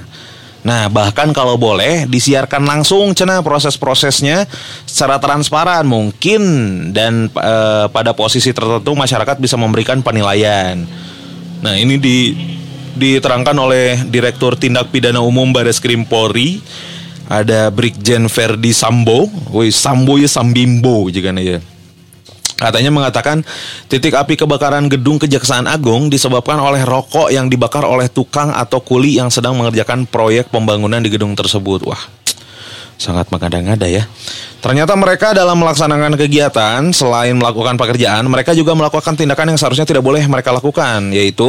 Nah, 0.65 0.89
bahkan 0.89 1.29
kalau 1.29 1.61
boleh 1.61 2.09
disiarkan 2.09 2.65
langsung 2.65 3.13
cina 3.13 3.45
proses-prosesnya 3.45 4.49
secara 4.89 5.21
transparan 5.21 5.85
mungkin 5.85 6.41
dan 6.89 7.29
e, 7.29 7.55
pada 7.93 8.17
posisi 8.17 8.49
tertentu 8.49 8.97
masyarakat 8.97 9.37
bisa 9.37 9.61
memberikan 9.61 10.01
penilaian. 10.01 10.81
Nah, 11.61 11.77
ini 11.77 12.01
di 12.01 12.33
diterangkan 12.97 13.53
oleh 13.61 14.09
Direktur 14.09 14.57
Tindak 14.57 14.89
Pidana 14.89 15.21
Umum 15.21 15.53
Baris 15.53 15.77
Krim 15.77 16.01
Polri 16.01 16.63
ada 17.29 17.69
Brigjen 17.69 18.25
Ferdi 18.25 18.73
Sambo, 18.73 19.29
woi 19.53 19.69
Sambo 19.69 20.17
ya 20.17 20.25
Sambimbo 20.25 21.05
jika 21.13 21.29
ya. 21.37 21.61
Katanya 22.55 22.87
mengatakan 22.87 23.43
titik 23.91 24.15
api 24.15 24.39
kebakaran 24.39 24.87
gedung 24.87 25.19
Kejaksaan 25.19 25.67
Agung 25.67 26.07
disebabkan 26.07 26.55
oleh 26.55 26.87
rokok 26.87 27.27
yang 27.27 27.51
dibakar 27.51 27.83
oleh 27.83 28.07
tukang 28.07 28.55
atau 28.55 28.79
kuli 28.79 29.19
yang 29.19 29.27
sedang 29.27 29.59
mengerjakan 29.59 30.07
proyek 30.07 30.47
pembangunan 30.47 31.03
di 31.03 31.11
gedung 31.11 31.35
tersebut. 31.35 31.83
Wah, 31.83 31.99
sangat 32.95 33.27
mengada-ngada 33.27 33.91
ya. 33.91 34.07
Ternyata 34.63 34.97
mereka 34.97 35.35
dalam 35.35 35.61
melaksanakan 35.61 36.17
kegiatan 36.17 36.79
selain 36.89 37.37
melakukan 37.37 37.77
pekerjaan, 37.77 38.25
mereka 38.25 38.55
juga 38.57 38.73
melakukan 38.73 39.13
tindakan 39.13 39.53
yang 39.53 39.59
seharusnya 39.59 39.85
tidak 39.85 40.01
boleh 40.01 40.25
mereka 40.25 40.49
lakukan, 40.49 41.13
yaitu 41.13 41.45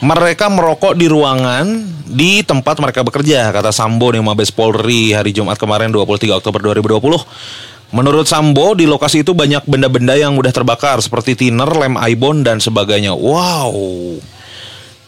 mereka 0.00 0.48
merokok 0.48 0.96
di 0.96 1.12
ruangan 1.12 1.68
di 2.08 2.40
tempat 2.40 2.80
mereka 2.80 3.04
bekerja, 3.04 3.52
kata 3.52 3.68
Sambo 3.68 4.16
di 4.16 4.22
Mabes 4.24 4.48
Polri 4.48 5.12
hari 5.12 5.36
Jumat 5.36 5.60
kemarin 5.60 5.92
23 5.92 6.40
Oktober 6.40 6.72
2020. 6.72 7.76
Menurut 7.88 8.28
Sambo, 8.28 8.76
di 8.76 8.84
lokasi 8.84 9.24
itu 9.24 9.32
banyak 9.32 9.64
benda-benda 9.64 10.12
yang 10.12 10.36
mudah 10.36 10.52
terbakar 10.52 11.00
seperti 11.00 11.32
thinner, 11.32 11.72
lem 11.72 11.96
ibon 11.96 12.44
dan 12.44 12.60
sebagainya. 12.60 13.16
Wow. 13.16 13.72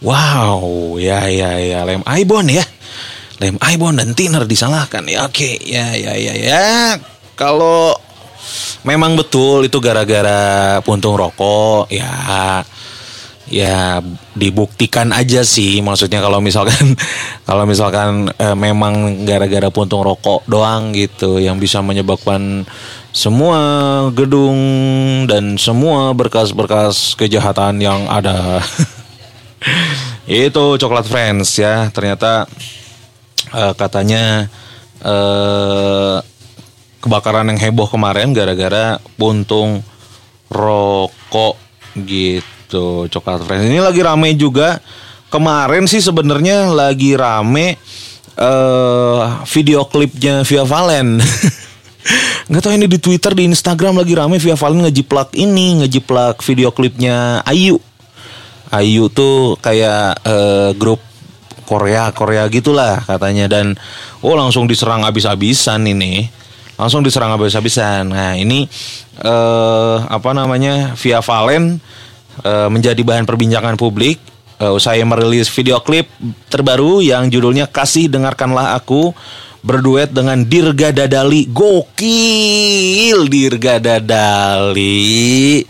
Wow, 0.00 0.96
ya 0.96 1.28
ya 1.28 1.60
ya 1.60 1.84
lem 1.84 2.00
ibon 2.00 2.48
ya. 2.48 2.64
Lem 3.36 3.60
ibon 3.60 4.00
dan 4.00 4.16
thinner 4.16 4.48
disalahkan. 4.48 5.04
Ya 5.04 5.28
oke, 5.28 5.60
ya 5.60 5.92
ya 5.92 6.16
ya 6.16 6.32
ya. 6.32 6.96
Kalau 7.36 7.92
memang 8.88 9.12
betul 9.12 9.68
itu 9.68 9.76
gara-gara 9.76 10.80
puntung 10.80 11.20
rokok, 11.20 11.92
ya 11.92 12.64
ya 13.50 13.98
dibuktikan 14.38 15.10
aja 15.10 15.42
sih. 15.42 15.82
Maksudnya 15.82 16.22
kalau 16.22 16.38
misalkan 16.38 16.94
kalau 17.48 17.66
misalkan 17.66 18.30
e, 18.38 18.46
memang 18.54 19.26
gara-gara 19.26 19.68
puntung 19.68 20.06
rokok 20.06 20.46
doang 20.46 20.94
gitu 20.94 21.42
yang 21.42 21.58
bisa 21.58 21.82
menyebabkan 21.82 22.64
semua 23.10 23.58
gedung 24.14 24.56
dan 25.26 25.58
semua 25.58 26.14
berkas-berkas 26.14 27.18
kejahatan 27.18 27.82
yang 27.82 28.06
ada. 28.06 28.62
Itu 30.30 30.78
coklat 30.78 31.10
friends 31.10 31.58
ya. 31.58 31.90
Ternyata 31.90 32.46
e, 33.50 33.62
katanya 33.74 34.46
e, 35.02 35.16
kebakaran 37.02 37.50
yang 37.50 37.58
heboh 37.58 37.90
kemarin 37.90 38.30
gara-gara 38.30 39.02
puntung 39.18 39.82
rokok 40.46 41.58
gitu 41.98 42.49
gitu 42.70 43.10
coklat 43.10 43.42
friends 43.42 43.66
ini 43.66 43.82
lagi 43.82 43.98
rame 43.98 44.30
juga. 44.38 44.78
Kemarin 45.26 45.90
sih 45.90 45.98
sebenarnya 45.98 46.70
lagi 46.70 47.18
rame 47.18 47.74
uh, 48.38 49.42
video 49.42 49.82
klipnya 49.90 50.46
Via 50.46 50.62
Valen. 50.62 51.18
Nggak 52.50 52.62
tahu 52.62 52.72
ini 52.78 52.86
di 52.86 52.98
Twitter 53.02 53.34
di 53.34 53.50
Instagram 53.50 53.98
lagi 53.98 54.14
rame 54.14 54.38
Via 54.38 54.54
Valen 54.54 54.86
ngejiplak 54.86 55.34
ini 55.34 55.82
ngejiplak 55.82 56.38
video 56.46 56.70
klipnya 56.70 57.42
Ayu. 57.42 57.82
Ayu 58.70 59.10
tuh 59.10 59.58
kayak 59.58 60.22
uh, 60.22 60.70
grup 60.78 61.02
Korea 61.66 62.14
Korea 62.14 62.46
gitulah 62.46 63.02
katanya. 63.02 63.50
Dan 63.50 63.74
oh 64.22 64.34
langsung 64.38 64.70
diserang 64.70 65.02
abis-abisan 65.06 65.82
ini. 65.90 66.26
Langsung 66.78 67.02
diserang 67.02 67.34
abis-abisan 67.34 68.14
nah 68.14 68.34
ini 68.34 68.66
uh, 69.22 70.06
apa 70.10 70.30
namanya 70.34 70.98
Via 70.98 71.22
Valen 71.22 71.78
uh, 72.44 72.68
menjadi 72.72 73.00
bahan 73.00 73.24
perbincangan 73.24 73.76
publik 73.80 74.20
uh, 74.60 74.76
usai 74.76 75.00
merilis 75.02 75.48
video 75.48 75.80
klip 75.80 76.06
terbaru 76.52 77.00
yang 77.00 77.32
judulnya 77.32 77.66
Kasih 77.66 78.12
Dengarkanlah 78.12 78.76
Aku 78.76 79.16
berduet 79.60 80.08
dengan 80.12 80.40
Dirga 80.44 80.92
Dadali. 80.92 81.48
Gokil 81.48 83.28
Dirga 83.28 83.76
Dadali. 83.80 85.64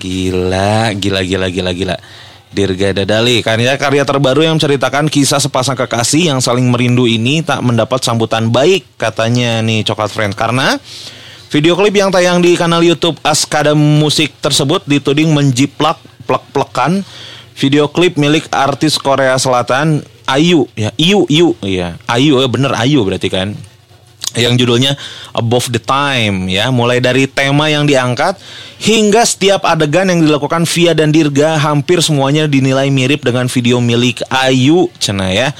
Gila, 0.00 0.96
gila, 0.96 1.20
gila, 1.20 1.48
gila, 1.52 1.72
gila. 1.72 1.96
Dirga 2.54 2.94
Dadali 2.94 3.42
karya 3.42 3.74
karya 3.74 4.06
terbaru 4.06 4.46
yang 4.46 4.54
menceritakan 4.54 5.10
kisah 5.10 5.42
sepasang 5.42 5.74
kekasih 5.74 6.30
yang 6.30 6.38
saling 6.38 6.70
merindu 6.70 7.02
ini 7.02 7.42
tak 7.42 7.58
mendapat 7.66 7.98
sambutan 8.06 8.46
baik 8.46 8.94
katanya 8.94 9.58
nih 9.58 9.82
Coklat 9.82 10.14
Friends 10.14 10.38
karena 10.38 10.78
Video 11.54 11.78
klip 11.78 11.94
yang 11.94 12.10
tayang 12.10 12.42
di 12.42 12.58
kanal 12.58 12.82
YouTube 12.82 13.14
Askada 13.22 13.78
Musik 13.78 14.34
tersebut 14.42 14.82
dituding 14.90 15.30
menjiplak 15.30 16.02
plek-plekan. 16.26 17.06
Video 17.54 17.86
klip 17.86 18.18
milik 18.18 18.50
artis 18.50 18.98
Korea 18.98 19.38
Selatan 19.38 20.02
Ayu 20.26 20.66
ya 20.74 20.90
Ayu 20.98 21.22
Ayu 21.30 21.54
ya 21.62 21.94
Ayu 22.10 22.42
ya 22.42 22.50
bener 22.50 22.74
Ayu 22.74 23.06
berarti 23.06 23.30
kan. 23.30 23.54
Yang 24.34 24.66
judulnya 24.66 24.98
Above 25.30 25.70
the 25.70 25.78
Time 25.78 26.50
ya. 26.50 26.74
Mulai 26.74 26.98
dari 26.98 27.30
tema 27.30 27.70
yang 27.70 27.86
diangkat 27.86 28.34
hingga 28.82 29.22
setiap 29.22 29.62
adegan 29.62 30.10
yang 30.10 30.26
dilakukan 30.26 30.66
Via 30.66 30.90
dan 30.90 31.14
Dirga 31.14 31.62
hampir 31.62 32.02
semuanya 32.02 32.50
dinilai 32.50 32.90
mirip 32.90 33.22
dengan 33.22 33.46
video 33.46 33.78
milik 33.78 34.26
Ayu 34.26 34.90
cina 34.98 35.30
ya. 35.30 35.54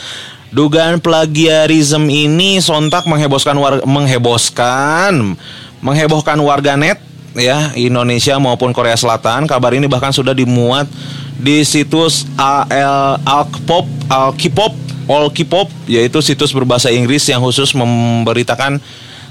Dugaan 0.51 0.99
plagiarisme 0.99 2.11
ini 2.11 2.59
sontak 2.59 3.07
menghebohkan 3.07 3.55
war 3.59 3.79
menghebohkan 3.87 5.39
menghebohkan 5.85 6.41
warganet 6.41 6.97
ya 7.37 7.77
Indonesia 7.77 8.41
maupun 8.41 8.73
Korea 8.73 8.97
Selatan. 8.97 9.45
Kabar 9.45 9.77
ini 9.77 9.85
bahkan 9.85 10.11
sudah 10.17 10.33
dimuat 10.33 10.89
di 11.37 11.61
situs 11.61 12.25
AL 12.41 13.21
Alkpop, 13.21 13.85
Alkipop, 14.09 14.73
Alkipop 15.05 15.69
yaitu 15.85 16.25
situs 16.25 16.57
berbahasa 16.57 16.89
Inggris 16.89 17.29
yang 17.29 17.45
khusus 17.45 17.77
memberitakan 17.77 18.81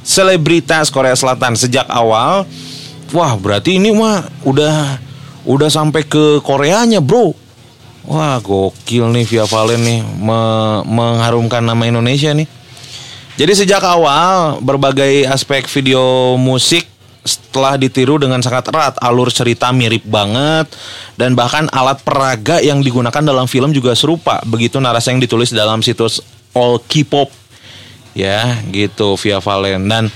selebritas 0.06 0.94
Korea 0.94 1.18
Selatan 1.18 1.58
sejak 1.58 1.90
awal. 1.90 2.46
Wah, 3.10 3.34
berarti 3.34 3.82
ini 3.82 3.90
mah 3.90 4.30
udah 4.46 5.02
udah 5.50 5.70
sampai 5.74 6.06
ke 6.06 6.38
Koreanya, 6.46 7.02
Bro. 7.02 7.34
Wah, 8.04 8.38
gokil 8.44 9.10
nih 9.16 9.24
Via 9.24 9.46
Valen 9.48 9.80
nih 9.80 10.00
me 10.04 10.40
mengharumkan 10.86 11.64
nama 11.64 11.88
Indonesia 11.88 12.36
nih. 12.36 12.46
Jadi 13.34 13.54
sejak 13.58 13.82
awal 13.82 14.62
berbagai 14.62 15.26
aspek 15.26 15.66
video 15.66 16.38
musik 16.38 16.86
setelah 17.26 17.82
ditiru 17.82 18.22
dengan 18.22 18.44
sangat 18.46 18.70
erat, 18.70 18.94
alur 19.02 19.32
cerita 19.34 19.74
mirip 19.74 20.06
banget 20.06 20.70
dan 21.18 21.34
bahkan 21.34 21.66
alat 21.74 21.98
peraga 22.06 22.62
yang 22.62 22.86
digunakan 22.86 23.24
dalam 23.26 23.50
film 23.50 23.74
juga 23.74 23.98
serupa. 23.98 24.38
Begitu 24.46 24.78
narasi 24.78 25.18
yang 25.18 25.22
ditulis 25.24 25.50
dalam 25.50 25.82
situs 25.82 26.22
All 26.54 26.78
K-pop. 26.78 27.34
Ya, 28.14 28.62
gitu 28.70 29.18
Via 29.18 29.42
Valen. 29.42 29.90
Dan 29.90 30.14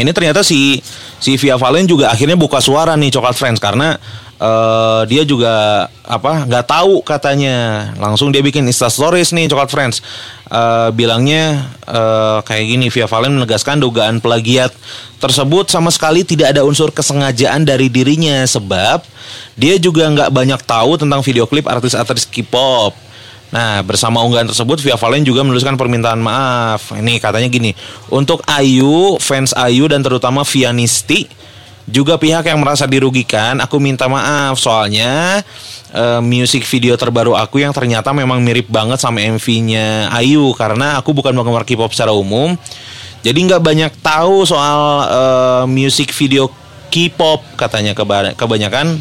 ini 0.00 0.10
ternyata 0.16 0.40
si 0.40 0.80
si 1.20 1.36
Via 1.36 1.60
Valen 1.60 1.84
juga 1.84 2.08
akhirnya 2.08 2.40
buka 2.40 2.56
suara 2.64 2.96
nih 2.96 3.12
Coklat 3.12 3.36
Friends. 3.36 3.60
Karena 3.60 4.00
uh, 4.40 5.02
dia 5.06 5.22
juga 5.26 5.86
apa 6.04 6.46
nggak 6.48 6.66
tahu 6.66 7.04
katanya. 7.04 7.90
Langsung 8.00 8.32
dia 8.32 8.40
bikin 8.40 8.64
insta 8.64 8.88
stories 8.88 9.32
nih 9.34 9.50
coklat 9.50 9.70
friends 9.70 10.04
uh, 10.54 10.88
bilangnya 10.94 11.74
uh, 11.90 12.38
kayak 12.46 12.64
gini 12.70 12.86
via 12.94 13.10
Valen 13.10 13.34
menegaskan 13.34 13.82
dugaan 13.82 14.22
plagiat 14.22 14.70
tersebut 15.18 15.66
sama 15.66 15.90
sekali 15.90 16.22
tidak 16.22 16.54
ada 16.54 16.62
unsur 16.62 16.94
kesengajaan 16.94 17.66
dari 17.66 17.90
dirinya 17.90 18.46
sebab 18.46 19.02
dia 19.58 19.74
juga 19.82 20.06
nggak 20.06 20.30
banyak 20.30 20.60
tahu 20.62 20.94
tentang 20.94 21.20
video 21.26 21.50
klip 21.50 21.66
artis-artis 21.66 22.30
K-pop 22.30 22.94
Nah, 23.54 23.86
bersama 23.86 24.18
unggahan 24.26 24.50
tersebut, 24.50 24.82
Via 24.82 24.98
Valen 24.98 25.22
juga 25.22 25.46
menuliskan 25.46 25.78
permintaan 25.78 26.18
maaf. 26.18 26.90
Ini 26.90 27.22
katanya 27.22 27.46
gini, 27.46 27.70
untuk 28.10 28.42
Ayu, 28.50 29.14
fans 29.22 29.54
Ayu 29.54 29.86
dan 29.86 30.02
terutama 30.02 30.42
Vianisti, 30.42 31.30
juga 31.84 32.16
pihak 32.16 32.48
yang 32.48 32.64
merasa 32.64 32.88
dirugikan, 32.88 33.60
aku 33.60 33.76
minta 33.76 34.08
maaf 34.08 34.56
soalnya 34.56 35.44
uh, 35.92 36.20
music 36.24 36.64
video 36.64 36.96
terbaru 36.96 37.36
aku 37.36 37.60
yang 37.60 37.76
ternyata 37.76 38.08
memang 38.16 38.40
mirip 38.40 38.72
banget 38.72 38.96
sama 38.96 39.20
MV-nya 39.20 40.08
Ayu 40.16 40.56
karena 40.56 40.96
aku 40.96 41.12
bukan 41.12 41.36
penggemar 41.36 41.68
K-pop 41.68 41.92
secara 41.92 42.16
umum. 42.16 42.56
Jadi 43.24 43.38
nggak 43.40 43.62
banyak 43.64 43.92
tahu 44.04 44.44
soal 44.44 44.80
uh, 45.08 45.64
music 45.68 46.12
video 46.12 46.48
K-pop 46.88 47.40
katanya 47.56 47.92
kebanyakan 48.36 49.00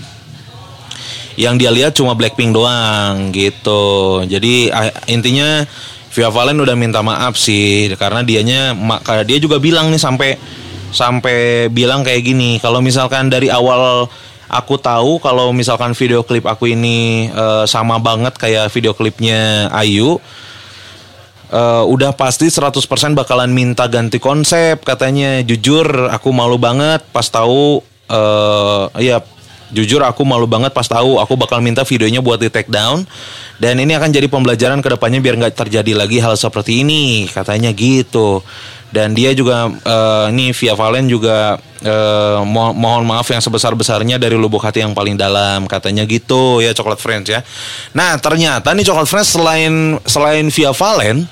yang 1.40 1.58
dia 1.58 1.74
lihat 1.74 1.98
cuma 1.98 2.14
Blackpink 2.14 2.54
doang 2.54 3.32
gitu. 3.32 4.22
Jadi 4.28 4.70
intinya 5.10 5.66
Via 6.14 6.30
Valen 6.30 6.62
udah 6.62 6.78
minta 6.78 7.02
maaf 7.02 7.40
sih 7.40 7.90
karena 7.98 8.22
dianya 8.22 8.78
dia 9.26 9.38
juga 9.42 9.58
bilang 9.58 9.90
nih 9.90 9.98
sampai 9.98 10.38
sampai 10.94 11.68
bilang 11.74 12.06
kayak 12.06 12.22
gini 12.24 12.62
kalau 12.62 12.80
misalkan 12.80 13.28
dari 13.28 13.50
awal 13.50 14.08
aku 14.48 14.78
tahu 14.78 15.18
kalau 15.18 15.50
misalkan 15.52 15.98
video 15.98 16.22
klip 16.22 16.46
aku 16.46 16.70
ini 16.72 17.28
uh, 17.34 17.66
sama 17.66 17.98
banget 17.98 18.38
kayak 18.38 18.70
video 18.70 18.94
klipnya 18.94 19.68
Ayu 19.74 20.22
uh, 21.54 21.84
udah 21.86 22.12
pasti 22.18 22.50
100% 22.50 22.82
bakalan 23.14 23.54
minta 23.54 23.86
ganti 23.86 24.18
konsep 24.18 24.82
katanya. 24.82 25.46
Jujur 25.46 26.10
aku 26.10 26.34
malu 26.34 26.58
banget 26.58 27.06
pas 27.14 27.30
tahu 27.30 27.86
uh, 28.10 28.90
ya 28.98 29.22
Jujur 29.74 30.06
aku 30.06 30.22
malu 30.22 30.46
banget 30.46 30.70
pas 30.70 30.86
tahu 30.86 31.18
aku 31.18 31.34
bakal 31.34 31.58
minta 31.60 31.82
videonya 31.82 32.22
buat 32.22 32.38
di 32.38 32.48
take 32.48 32.70
down 32.70 33.04
dan 33.58 33.82
ini 33.82 33.98
akan 33.98 34.14
jadi 34.14 34.30
pembelajaran 34.30 34.80
ke 34.86 34.90
depannya 34.94 35.18
biar 35.18 35.36
nggak 35.42 35.58
terjadi 35.58 35.98
lagi 35.98 36.22
hal 36.22 36.38
seperti 36.38 36.86
ini 36.86 37.26
katanya 37.26 37.74
gitu. 37.74 38.46
Dan 38.94 39.18
dia 39.18 39.34
juga 39.34 39.74
uh, 39.74 40.30
ini 40.30 40.54
via 40.54 40.78
Valen 40.78 41.10
juga 41.10 41.58
uh, 41.82 42.46
mo 42.46 42.78
mohon 42.78 43.02
maaf 43.02 43.26
yang 43.26 43.42
sebesar 43.42 43.74
besarnya 43.74 44.22
dari 44.22 44.38
lubuk 44.38 44.62
hati 44.62 44.86
yang 44.86 44.94
paling 44.94 45.18
dalam 45.18 45.66
katanya 45.66 46.06
gitu 46.06 46.62
ya 46.62 46.78
coklat 46.78 47.02
friends 47.02 47.26
ya. 47.26 47.42
Nah 47.98 48.14
ternyata 48.22 48.70
nih 48.70 48.86
coklat 48.86 49.10
friends 49.10 49.34
selain 49.34 49.98
selain 50.06 50.46
via 50.54 50.70
Valen 50.70 51.26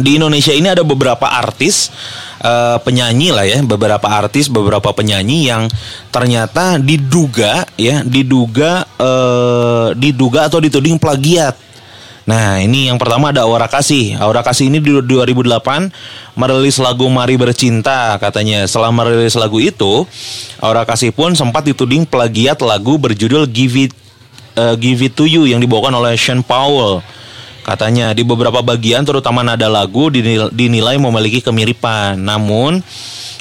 di 0.00 0.16
Indonesia 0.16 0.56
ini 0.56 0.72
ada 0.72 0.80
beberapa 0.80 1.28
artis 1.28 1.92
uh, 2.40 2.80
penyanyi 2.80 3.28
lah 3.28 3.44
ya, 3.44 3.60
beberapa 3.60 4.08
artis, 4.08 4.48
beberapa 4.48 4.88
penyanyi 4.96 5.52
yang 5.52 5.68
ternyata 6.08 6.80
diduga 6.80 7.68
ya, 7.76 8.00
diduga 8.00 8.88
uh, 8.96 9.92
diduga 9.92 10.48
atau 10.48 10.64
dituding 10.64 10.96
plagiat. 10.96 11.56
Nah, 12.22 12.62
ini 12.62 12.86
yang 12.86 13.02
pertama 13.02 13.34
ada 13.34 13.42
Aura 13.42 13.66
Kasih. 13.66 14.14
Aura 14.22 14.46
Kasih 14.46 14.70
ini 14.70 14.78
di 14.78 14.94
2008 14.94 16.38
merilis 16.38 16.78
lagu 16.78 17.10
Mari 17.10 17.34
Bercinta 17.34 18.14
katanya. 18.22 18.62
Setelah 18.70 18.94
merilis 18.94 19.34
lagu 19.34 19.58
itu, 19.58 20.06
Aura 20.62 20.86
Kasih 20.86 21.10
pun 21.10 21.34
sempat 21.34 21.66
dituding 21.66 22.06
plagiat 22.06 22.62
lagu 22.62 22.94
berjudul 22.94 23.50
Give 23.50 23.90
It 23.90 23.92
uh, 24.54 24.78
Give 24.78 25.02
It 25.02 25.18
To 25.18 25.26
You 25.26 25.50
yang 25.50 25.58
dibawakan 25.58 25.98
oleh 25.98 26.14
Sean 26.14 26.46
Powell. 26.46 27.02
Katanya 27.62 28.10
di 28.10 28.26
beberapa 28.26 28.58
bagian 28.58 29.06
terutama 29.06 29.46
nada 29.46 29.70
lagu 29.70 30.10
dinilai, 30.10 30.98
memiliki 30.98 31.38
kemiripan. 31.38 32.18
Namun 32.18 32.82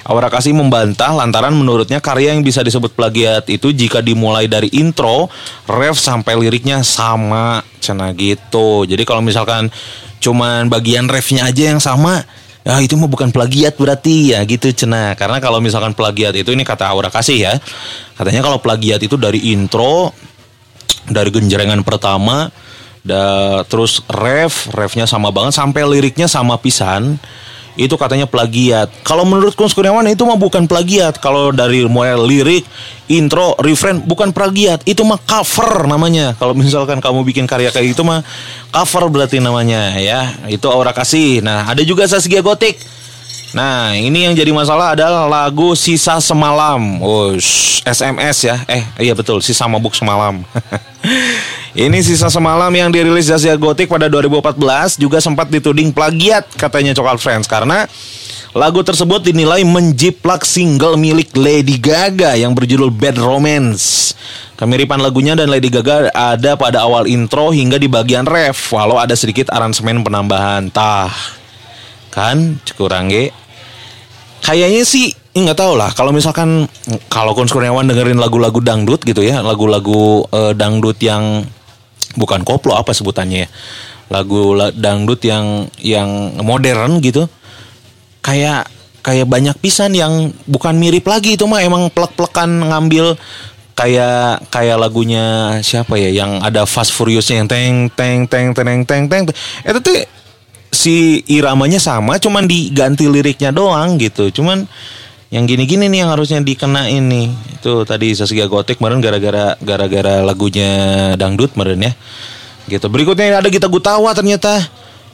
Aura 0.06 0.30
Kasih 0.30 0.54
membantah 0.54 1.10
lantaran 1.14 1.54
menurutnya 1.58 1.98
karya 1.98 2.34
yang 2.34 2.46
bisa 2.46 2.62
disebut 2.62 2.94
plagiat 2.94 3.50
itu 3.50 3.74
jika 3.74 4.02
dimulai 4.02 4.46
dari 4.46 4.70
intro, 4.78 5.26
ref 5.66 5.98
sampai 5.98 6.38
liriknya 6.38 6.86
sama, 6.86 7.66
cina 7.82 8.14
gitu. 8.14 8.86
Jadi 8.86 9.02
kalau 9.06 9.26
misalkan 9.26 9.74
cuman 10.22 10.70
bagian 10.70 11.10
refnya 11.10 11.50
aja 11.50 11.74
yang 11.74 11.82
sama, 11.82 12.22
ya 12.62 12.78
itu 12.78 12.94
mah 12.98 13.10
bukan 13.10 13.34
plagiat 13.34 13.74
berarti 13.74 14.38
ya 14.38 14.46
gitu 14.46 14.70
cina. 14.70 15.18
Karena 15.18 15.42
kalau 15.42 15.58
misalkan 15.58 15.98
plagiat 15.98 16.38
itu 16.38 16.54
ini 16.54 16.62
kata 16.62 16.94
Aura 16.94 17.10
Kasih 17.10 17.38
ya, 17.42 17.54
katanya 18.22 18.46
kalau 18.46 18.62
plagiat 18.62 19.02
itu 19.02 19.18
dari 19.18 19.50
intro, 19.50 20.14
dari 21.10 21.34
genjrengan 21.34 21.82
pertama 21.82 22.54
da, 23.02 23.62
terus 23.66 24.06
ref 24.10 24.70
refnya 24.74 25.10
sama 25.10 25.34
banget 25.34 25.58
sampai 25.58 25.82
liriknya 25.86 26.30
sama 26.30 26.58
pisan 26.58 27.18
itu 27.80 27.96
katanya 27.96 28.28
plagiat. 28.28 28.92
Kalau 29.08 29.24
menurut 29.24 29.56
Kun 29.56 29.72
Kurniawan 29.72 30.04
itu 30.12 30.28
mah 30.28 30.36
bukan 30.36 30.68
plagiat. 30.68 31.24
Kalau 31.24 31.56
dari 31.56 31.88
mulai 31.88 32.20
lirik, 32.20 32.68
intro, 33.08 33.56
refrain 33.64 34.04
bukan 34.04 34.36
plagiat. 34.36 34.84
Itu 34.84 35.08
mah 35.08 35.20
cover 35.24 35.88
namanya. 35.88 36.36
Kalau 36.36 36.52
misalkan 36.52 37.00
kamu 37.00 37.24
bikin 37.24 37.48
karya 37.48 37.72
kayak 37.72 37.96
gitu 37.96 38.04
mah 38.04 38.28
cover 38.76 39.08
berarti 39.08 39.40
namanya 39.40 39.96
ya. 39.96 40.36
Itu 40.52 40.68
Aura 40.68 40.92
Kasih. 40.92 41.40
Nah, 41.40 41.64
ada 41.72 41.80
juga 41.88 42.04
Saskia 42.12 42.44
Gotik. 42.44 42.76
Nah, 43.52 43.96
ini 44.00 44.28
yang 44.28 44.36
jadi 44.36 44.52
masalah 44.56 44.96
adalah 44.96 45.28
lagu 45.28 45.76
Sisa 45.76 46.24
Semalam. 46.24 47.04
Oh, 47.04 47.36
SMS 47.84 48.48
ya. 48.48 48.64
Eh, 48.64 48.84
iya 49.04 49.12
betul, 49.12 49.44
Sisa 49.44 49.68
Mabuk 49.68 49.92
Semalam. 49.92 50.44
Ini 51.72 52.04
sisa 52.04 52.28
semalam 52.28 52.68
yang 52.76 52.92
dirilis 52.92 53.32
Zasia 53.32 53.56
Gotik 53.56 53.88
pada 53.88 54.12
2014 54.12 55.00
juga 55.00 55.24
sempat 55.24 55.48
dituding 55.48 55.96
plagiat 55.96 56.44
katanya 56.60 56.92
Cokal 56.92 57.16
Friends 57.16 57.48
karena 57.48 57.88
lagu 58.52 58.84
tersebut 58.84 59.24
dinilai 59.24 59.64
menjiplak 59.64 60.44
single 60.44 61.00
milik 61.00 61.32
Lady 61.32 61.80
Gaga 61.80 62.36
yang 62.36 62.52
berjudul 62.52 62.92
Bad 62.92 63.16
Romance. 63.16 64.12
Kemiripan 64.60 65.00
lagunya 65.00 65.32
dan 65.32 65.48
Lady 65.48 65.72
Gaga 65.72 66.12
ada 66.12 66.60
pada 66.60 66.84
awal 66.84 67.08
intro 67.08 67.56
hingga 67.56 67.80
di 67.80 67.88
bagian 67.88 68.28
ref 68.28 68.76
walau 68.76 69.00
ada 69.00 69.16
sedikit 69.16 69.48
aransemen 69.56 70.04
penambahan. 70.04 70.68
Tah. 70.76 71.08
Kan 72.12 72.60
kurang 72.76 73.08
Kayaknya 74.44 74.84
sih 74.84 75.16
nggak 75.32 75.56
tahu 75.56 75.80
lah 75.80 75.96
kalau 75.96 76.12
misalkan 76.12 76.68
kalau 77.08 77.32
Kun 77.32 77.48
Kurniawan 77.48 77.88
dengerin 77.88 78.20
lagu-lagu 78.20 78.60
dangdut 78.60 79.00
gitu 79.08 79.24
ya 79.24 79.40
lagu-lagu 79.40 80.28
uh, 80.28 80.52
dangdut 80.52 81.00
yang 81.00 81.48
bukan 82.16 82.44
koplo 82.48 82.76
apa 82.76 82.92
sebutannya 82.96 83.46
ya? 83.46 83.50
Lagu 84.12 84.56
dangdut 84.76 85.24
yang 85.24 85.72
yang 85.80 86.40
modern 86.44 87.00
gitu. 87.00 87.28
Kayak 88.22 88.68
kayak 89.02 89.26
banyak 89.26 89.58
pisan 89.58 89.98
yang 89.98 90.30
bukan 90.46 90.78
mirip 90.78 91.10
lagi 91.10 91.34
itu 91.34 91.46
mah 91.50 91.66
emang 91.66 91.90
plek-plekan 91.90 92.70
ngambil 92.70 93.18
kayak 93.74 94.46
kayak 94.54 94.78
lagunya 94.78 95.58
siapa 95.66 95.98
ya 95.98 96.14
yang 96.14 96.38
ada 96.44 96.70
Fast 96.70 96.94
Furiousnya 96.94 97.42
yang 97.42 97.50
teng 97.50 97.76
teng 97.90 98.20
teng 98.30 98.54
teng 98.54 98.86
teng 98.86 99.04
teng. 99.10 99.24
Itu 99.66 99.80
tuh 99.82 100.06
si 100.72 101.20
iramanya 101.28 101.82
sama 101.82 102.22
cuman 102.22 102.48
diganti 102.48 103.10
liriknya 103.10 103.50
doang 103.50 103.98
gitu. 103.98 104.30
Cuman 104.30 104.70
yang 105.32 105.48
gini-gini 105.48 105.88
nih 105.88 106.04
yang 106.04 106.12
harusnya 106.12 106.44
dikenain 106.44 107.08
nih. 107.08 107.32
Itu 107.56 107.88
tadi 107.88 108.12
Saskia 108.12 108.52
Gotik 108.52 108.84
kemarin 108.84 109.00
gara-gara 109.00 109.56
gara-gara 109.64 110.20
lagunya 110.20 110.72
dangdut 111.16 111.56
kemarin 111.56 111.88
ya. 111.88 111.92
Gitu. 112.68 112.92
Berikutnya 112.92 113.40
ada 113.40 113.48
Gita 113.48 113.72
Gutawa 113.72 114.12
ternyata. 114.12 114.60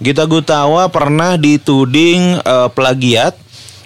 Gita 0.01 0.25
Gutawa 0.25 0.89
pernah 0.89 1.37
dituding 1.37 2.41
uh, 2.41 2.69
plagiat 2.73 3.37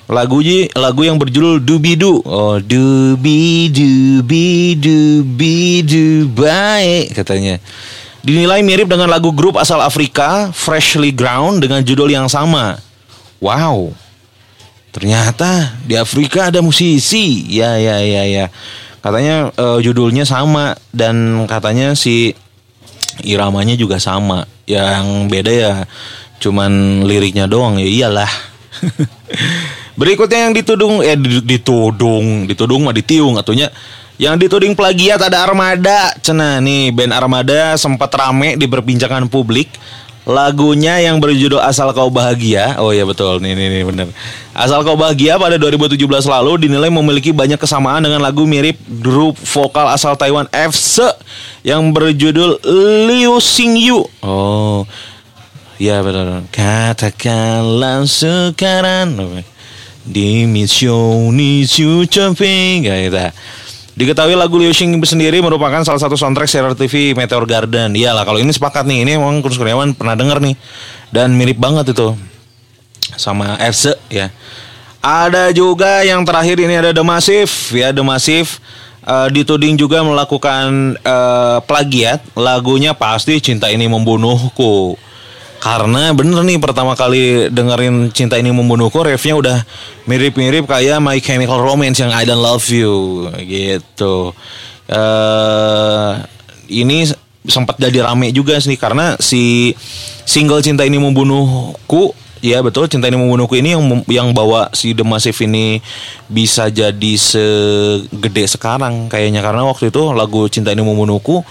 lagu 0.07 0.39
lagu 0.75 1.01
yang 1.03 1.19
berjudul 1.19 1.59
Dubidu. 1.59 2.23
Oh 2.23 2.63
Dubidu 2.63 4.23
Dubidu 4.23 5.27
Dubidu 5.27 6.31
baik 6.31 7.11
katanya. 7.11 7.59
Dinilai 8.23 8.63
mirip 8.63 8.87
dengan 8.87 9.11
lagu 9.11 9.35
grup 9.35 9.59
asal 9.59 9.83
Afrika 9.83 10.55
Freshly 10.55 11.11
Ground 11.11 11.59
dengan 11.59 11.83
judul 11.83 12.07
yang 12.07 12.31
sama. 12.31 12.79
Wow 13.43 13.91
Ternyata 14.91 15.79
di 15.87 15.95
Afrika 15.95 16.51
ada 16.51 16.59
musisi. 16.59 17.47
Ya 17.47 17.79
ya 17.79 18.03
ya 18.03 18.23
ya. 18.27 18.45
Katanya 19.01 19.49
uh, 19.57 19.79
judulnya 19.81 20.27
sama 20.27 20.77
dan 20.93 21.47
katanya 21.47 21.95
si 21.95 22.35
iramanya 23.23 23.79
juga 23.79 23.97
sama. 23.97 24.45
Yang 24.67 25.05
beda 25.31 25.51
ya 25.51 25.73
cuman 26.43 27.03
liriknya 27.07 27.47
doang 27.47 27.79
ya 27.79 27.87
iyalah. 27.87 28.31
Berikutnya 29.99 30.47
yang 30.49 30.53
ditudung 30.55 31.03
eh 31.03 31.15
ditudung, 31.43 32.47
ditudung 32.47 32.81
mah 32.87 32.95
ditiung 32.95 33.35
atunya 33.39 33.71
yang 34.21 34.37
dituding 34.37 34.77
plagiat 34.77 35.17
ada 35.17 35.41
Armada. 35.41 36.13
Cena 36.21 36.61
nih 36.61 36.93
band 36.93 37.09
Armada 37.09 37.73
sempat 37.73 38.13
rame 38.13 38.53
di 38.53 38.69
perbincangan 38.69 39.25
publik 39.25 39.71
lagunya 40.31 40.97
yang 41.03 41.19
berjudul 41.19 41.59
Asal 41.59 41.91
Kau 41.91 42.07
Bahagia. 42.07 42.79
Oh 42.79 42.95
iya 42.95 43.03
betul, 43.03 43.43
nih 43.43 43.51
nih, 43.53 43.67
nih 43.67 43.83
bener. 43.83 44.07
Asal 44.55 44.81
Kau 44.87 44.95
Bahagia 44.95 45.35
pada 45.35 45.59
2017 45.59 45.99
lalu 46.07 46.67
dinilai 46.67 46.87
memiliki 46.87 47.35
banyak 47.35 47.59
kesamaan 47.59 48.01
dengan 48.07 48.23
lagu 48.23 48.47
mirip 48.47 48.79
grup 49.03 49.35
vokal 49.35 49.91
asal 49.91 50.15
Taiwan 50.15 50.47
FC 50.55 51.03
yang 51.67 51.91
berjudul 51.91 52.63
Liu 53.11 53.35
Xing 53.43 53.75
Yu. 53.75 54.01
Oh. 54.23 54.87
Ya 55.81 56.05
betul. 56.05 56.45
Katakanlah 56.53 58.05
sekarang 58.05 59.41
di 60.05 60.45
misioni 60.45 61.65
Ceping 61.65 62.85
kayak 62.85 63.01
gitu. 63.09 63.17
Diketahui 64.01 64.33
lagu 64.33 64.57
Liu 64.57 64.73
Xing 64.73 64.97
sendiri 65.05 65.45
merupakan 65.45 65.85
salah 65.85 66.01
satu 66.01 66.17
soundtrack 66.17 66.49
serial 66.49 66.73
TV 66.73 67.13
Meteor 67.13 67.45
Garden. 67.45 67.93
Iyalah 67.93 68.25
kalau 68.25 68.41
ini 68.41 68.49
sepakat 68.49 68.89
nih, 68.89 69.05
ini 69.05 69.21
emang 69.21 69.45
Kurus 69.45 69.61
Kurniawan 69.61 69.93
pernah 69.93 70.17
denger 70.17 70.41
nih. 70.41 70.57
Dan 71.13 71.37
mirip 71.37 71.61
banget 71.61 71.93
itu 71.93 72.17
sama 73.13 73.61
FC 73.61 73.93
ya. 74.09 74.33
Ada 75.05 75.53
juga 75.53 76.01
yang 76.01 76.25
terakhir 76.25 76.57
ini 76.65 76.81
ada 76.81 76.89
The 76.89 77.05
Massive 77.05 77.53
ya 77.77 77.93
The 77.93 78.01
Massive 78.01 78.57
uh, 79.05 79.29
dituding 79.29 79.77
juga 79.77 80.01
melakukan 80.01 80.97
uh, 81.05 81.61
plagiat 81.61 82.25
lagunya 82.33 82.97
pasti 82.97 83.37
cinta 83.37 83.69
ini 83.69 83.85
membunuhku 83.85 84.97
karena 85.61 86.09
bener 86.17 86.41
nih 86.41 86.57
pertama 86.57 86.97
kali 86.97 87.53
dengerin 87.53 88.09
Cinta 88.09 88.41
Ini 88.41 88.49
Membunuhku 88.49 88.97
refnya 89.05 89.37
udah 89.37 89.57
mirip-mirip 90.09 90.65
kayak 90.65 90.97
My 90.97 91.21
Chemical 91.21 91.61
Romance 91.61 92.01
yang 92.01 92.09
I 92.09 92.25
Don't 92.25 92.41
Love 92.41 92.65
You 92.73 93.29
gitu. 93.45 94.33
Uh, 94.89 96.17
ini 96.65 97.05
sempat 97.45 97.77
jadi 97.77 98.09
rame 98.09 98.33
juga 98.33 98.57
sih 98.57 98.73
karena 98.73 99.13
si 99.21 99.77
single 100.25 100.65
Cinta 100.65 100.81
Ini 100.81 100.97
Membunuhku 100.97 102.17
Ya 102.41 102.57
betul 102.65 102.89
Cinta 102.89 103.05
Ini 103.05 103.21
Membunuhku 103.21 103.53
ini 103.53 103.77
yang 103.77 103.85
yang 104.09 104.27
bawa 104.33 104.73
si 104.73 104.97
The 104.97 105.05
Massive 105.05 105.37
ini 105.45 105.77
bisa 106.25 106.73
jadi 106.73 107.13
segede 107.13 108.49
sekarang 108.49 109.13
kayaknya 109.13 109.45
karena 109.45 109.61
waktu 109.61 109.93
itu 109.93 110.09
lagu 110.09 110.49
Cinta 110.49 110.73
Ini 110.73 110.81
Membunuhku 110.81 111.45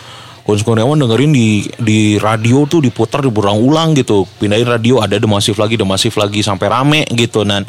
Kunz 0.51 0.67
Kurniawan 0.67 0.99
dengerin 0.99 1.31
di 1.31 1.63
di 1.79 2.19
radio 2.19 2.67
tuh 2.67 2.83
diputar 2.83 3.23
diulang-ulang 3.23 3.95
gitu. 3.95 4.27
Pindahin 4.27 4.67
radio 4.67 4.99
ada 4.99 5.15
demasif 5.15 5.55
lagi 5.63 5.79
demasif 5.79 6.19
lagi 6.19 6.43
sampai 6.43 6.67
rame 6.67 7.01
gitu 7.15 7.47
dan 7.47 7.63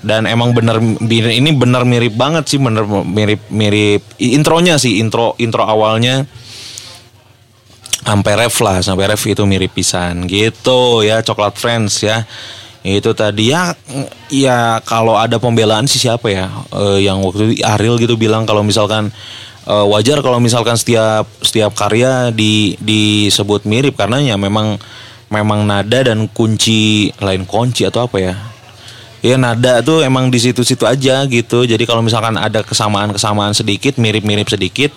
dan 0.00 0.24
emang 0.24 0.56
bener 0.56 0.80
ini 1.04 1.52
bener 1.52 1.84
mirip 1.84 2.16
banget 2.16 2.48
sih 2.48 2.56
bener 2.56 2.88
mirip 2.88 3.44
mirip 3.52 4.00
intronya 4.16 4.80
sih 4.80 5.04
intro 5.04 5.36
intro 5.36 5.68
awalnya. 5.68 6.24
Sampai 8.04 8.40
ref 8.40 8.56
lah 8.64 8.80
sampai 8.80 9.04
ref 9.12 9.20
itu 9.28 9.44
mirip 9.44 9.76
pisan. 9.76 10.24
Gitu 10.24 11.04
ya 11.04 11.20
coklat 11.20 11.60
friends 11.60 12.00
ya. 12.08 12.24
Itu 12.80 13.12
tadi 13.12 13.52
ya 13.52 13.76
ya 14.32 14.80
kalau 14.80 15.20
ada 15.20 15.36
pembelaan 15.36 15.84
sih 15.84 16.00
siapa 16.00 16.32
ya 16.32 16.48
uh, 16.72 16.96
yang 16.96 17.20
waktu 17.20 17.52
itu 17.52 17.68
Ariel 17.68 18.00
gitu 18.00 18.16
bilang 18.16 18.48
kalau 18.48 18.64
misalkan 18.64 19.12
uh, 19.68 19.86
wajar 19.88 20.20
kalau 20.20 20.38
misalkan 20.40 20.76
setiap 20.76 21.28
setiap 21.40 21.72
karya 21.76 22.30
di 22.30 22.76
disebut 22.80 23.64
mirip 23.68 23.96
karena 23.96 24.20
ya 24.20 24.36
memang 24.36 24.76
memang 25.32 25.66
nada 25.66 26.04
dan 26.04 26.28
kunci 26.30 27.10
lain 27.18 27.48
kunci 27.48 27.88
atau 27.88 28.06
apa 28.06 28.16
ya? 28.20 28.34
Ya 29.24 29.40
nada 29.40 29.80
tuh 29.80 30.04
emang 30.04 30.28
di 30.28 30.36
situ-situ 30.36 30.84
aja 30.84 31.24
gitu. 31.24 31.64
Jadi 31.64 31.88
kalau 31.88 32.04
misalkan 32.04 32.36
ada 32.36 32.60
kesamaan-kesamaan 32.60 33.56
sedikit 33.56 33.96
mirip-mirip 33.96 34.52
sedikit 34.52 34.92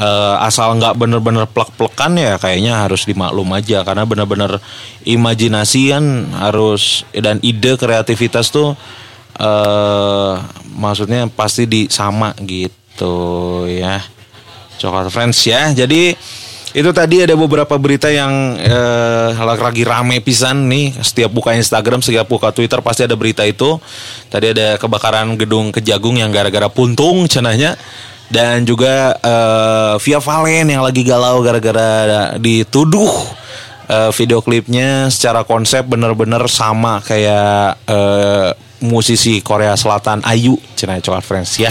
uh, 0.00 0.40
asal 0.40 0.72
nggak 0.80 0.96
bener-bener 0.96 1.44
plek-plekan 1.44 2.16
ya 2.16 2.40
kayaknya 2.40 2.80
harus 2.80 3.04
dimaklum 3.04 3.52
aja. 3.52 3.84
Karena 3.84 4.08
bener-bener 4.08 4.56
imajinasi 5.04 5.92
kan 5.92 6.04
harus 6.40 7.04
dan 7.12 7.44
ide 7.44 7.76
kreativitas 7.76 8.48
tuh 8.48 8.72
uh, 9.36 10.32
maksudnya 10.72 11.28
pasti 11.28 11.68
di 11.68 11.92
sama 11.92 12.32
gitu 12.40 12.81
ya 13.68 14.02
coklat 14.78 15.08
friends 15.08 15.40
ya 15.46 15.72
jadi 15.72 16.16
itu 16.72 16.88
tadi 16.96 17.20
ada 17.20 17.36
beberapa 17.36 17.76
berita 17.76 18.08
yang 18.08 18.56
eh, 18.56 19.36
lagi 19.36 19.84
rame 19.84 20.24
pisan 20.24 20.72
nih. 20.72 20.96
Setiap 21.04 21.28
buka 21.28 21.52
Instagram, 21.52 22.00
setiap 22.00 22.24
buka 22.24 22.48
Twitter 22.48 22.80
pasti 22.80 23.04
ada 23.04 23.12
berita 23.12 23.44
itu. 23.44 23.76
Tadi 24.32 24.56
ada 24.56 24.80
kebakaran 24.80 25.36
gedung 25.36 25.68
Kejagung 25.68 26.16
yang 26.16 26.32
gara-gara 26.32 26.72
puntung 26.72 27.28
cenahnya 27.28 27.76
dan 28.32 28.64
juga 28.64 29.12
uh, 29.20 30.00
Via 30.00 30.16
Valen 30.16 30.72
yang 30.72 30.80
lagi 30.80 31.04
galau 31.04 31.44
gara-gara 31.44 32.32
dituduh 32.40 33.12
uh, 33.92 34.08
video 34.16 34.40
klipnya 34.40 35.12
secara 35.12 35.44
konsep 35.44 35.84
bener-bener 35.84 36.40
sama 36.48 37.04
kayak 37.04 37.76
uh, 37.84 38.56
musisi 38.80 39.44
Korea 39.44 39.76
Selatan 39.76 40.24
Ayu 40.24 40.56
Cina 40.72 40.96
Coklat 40.96 41.24
Friends 41.28 41.60
ya. 41.60 41.68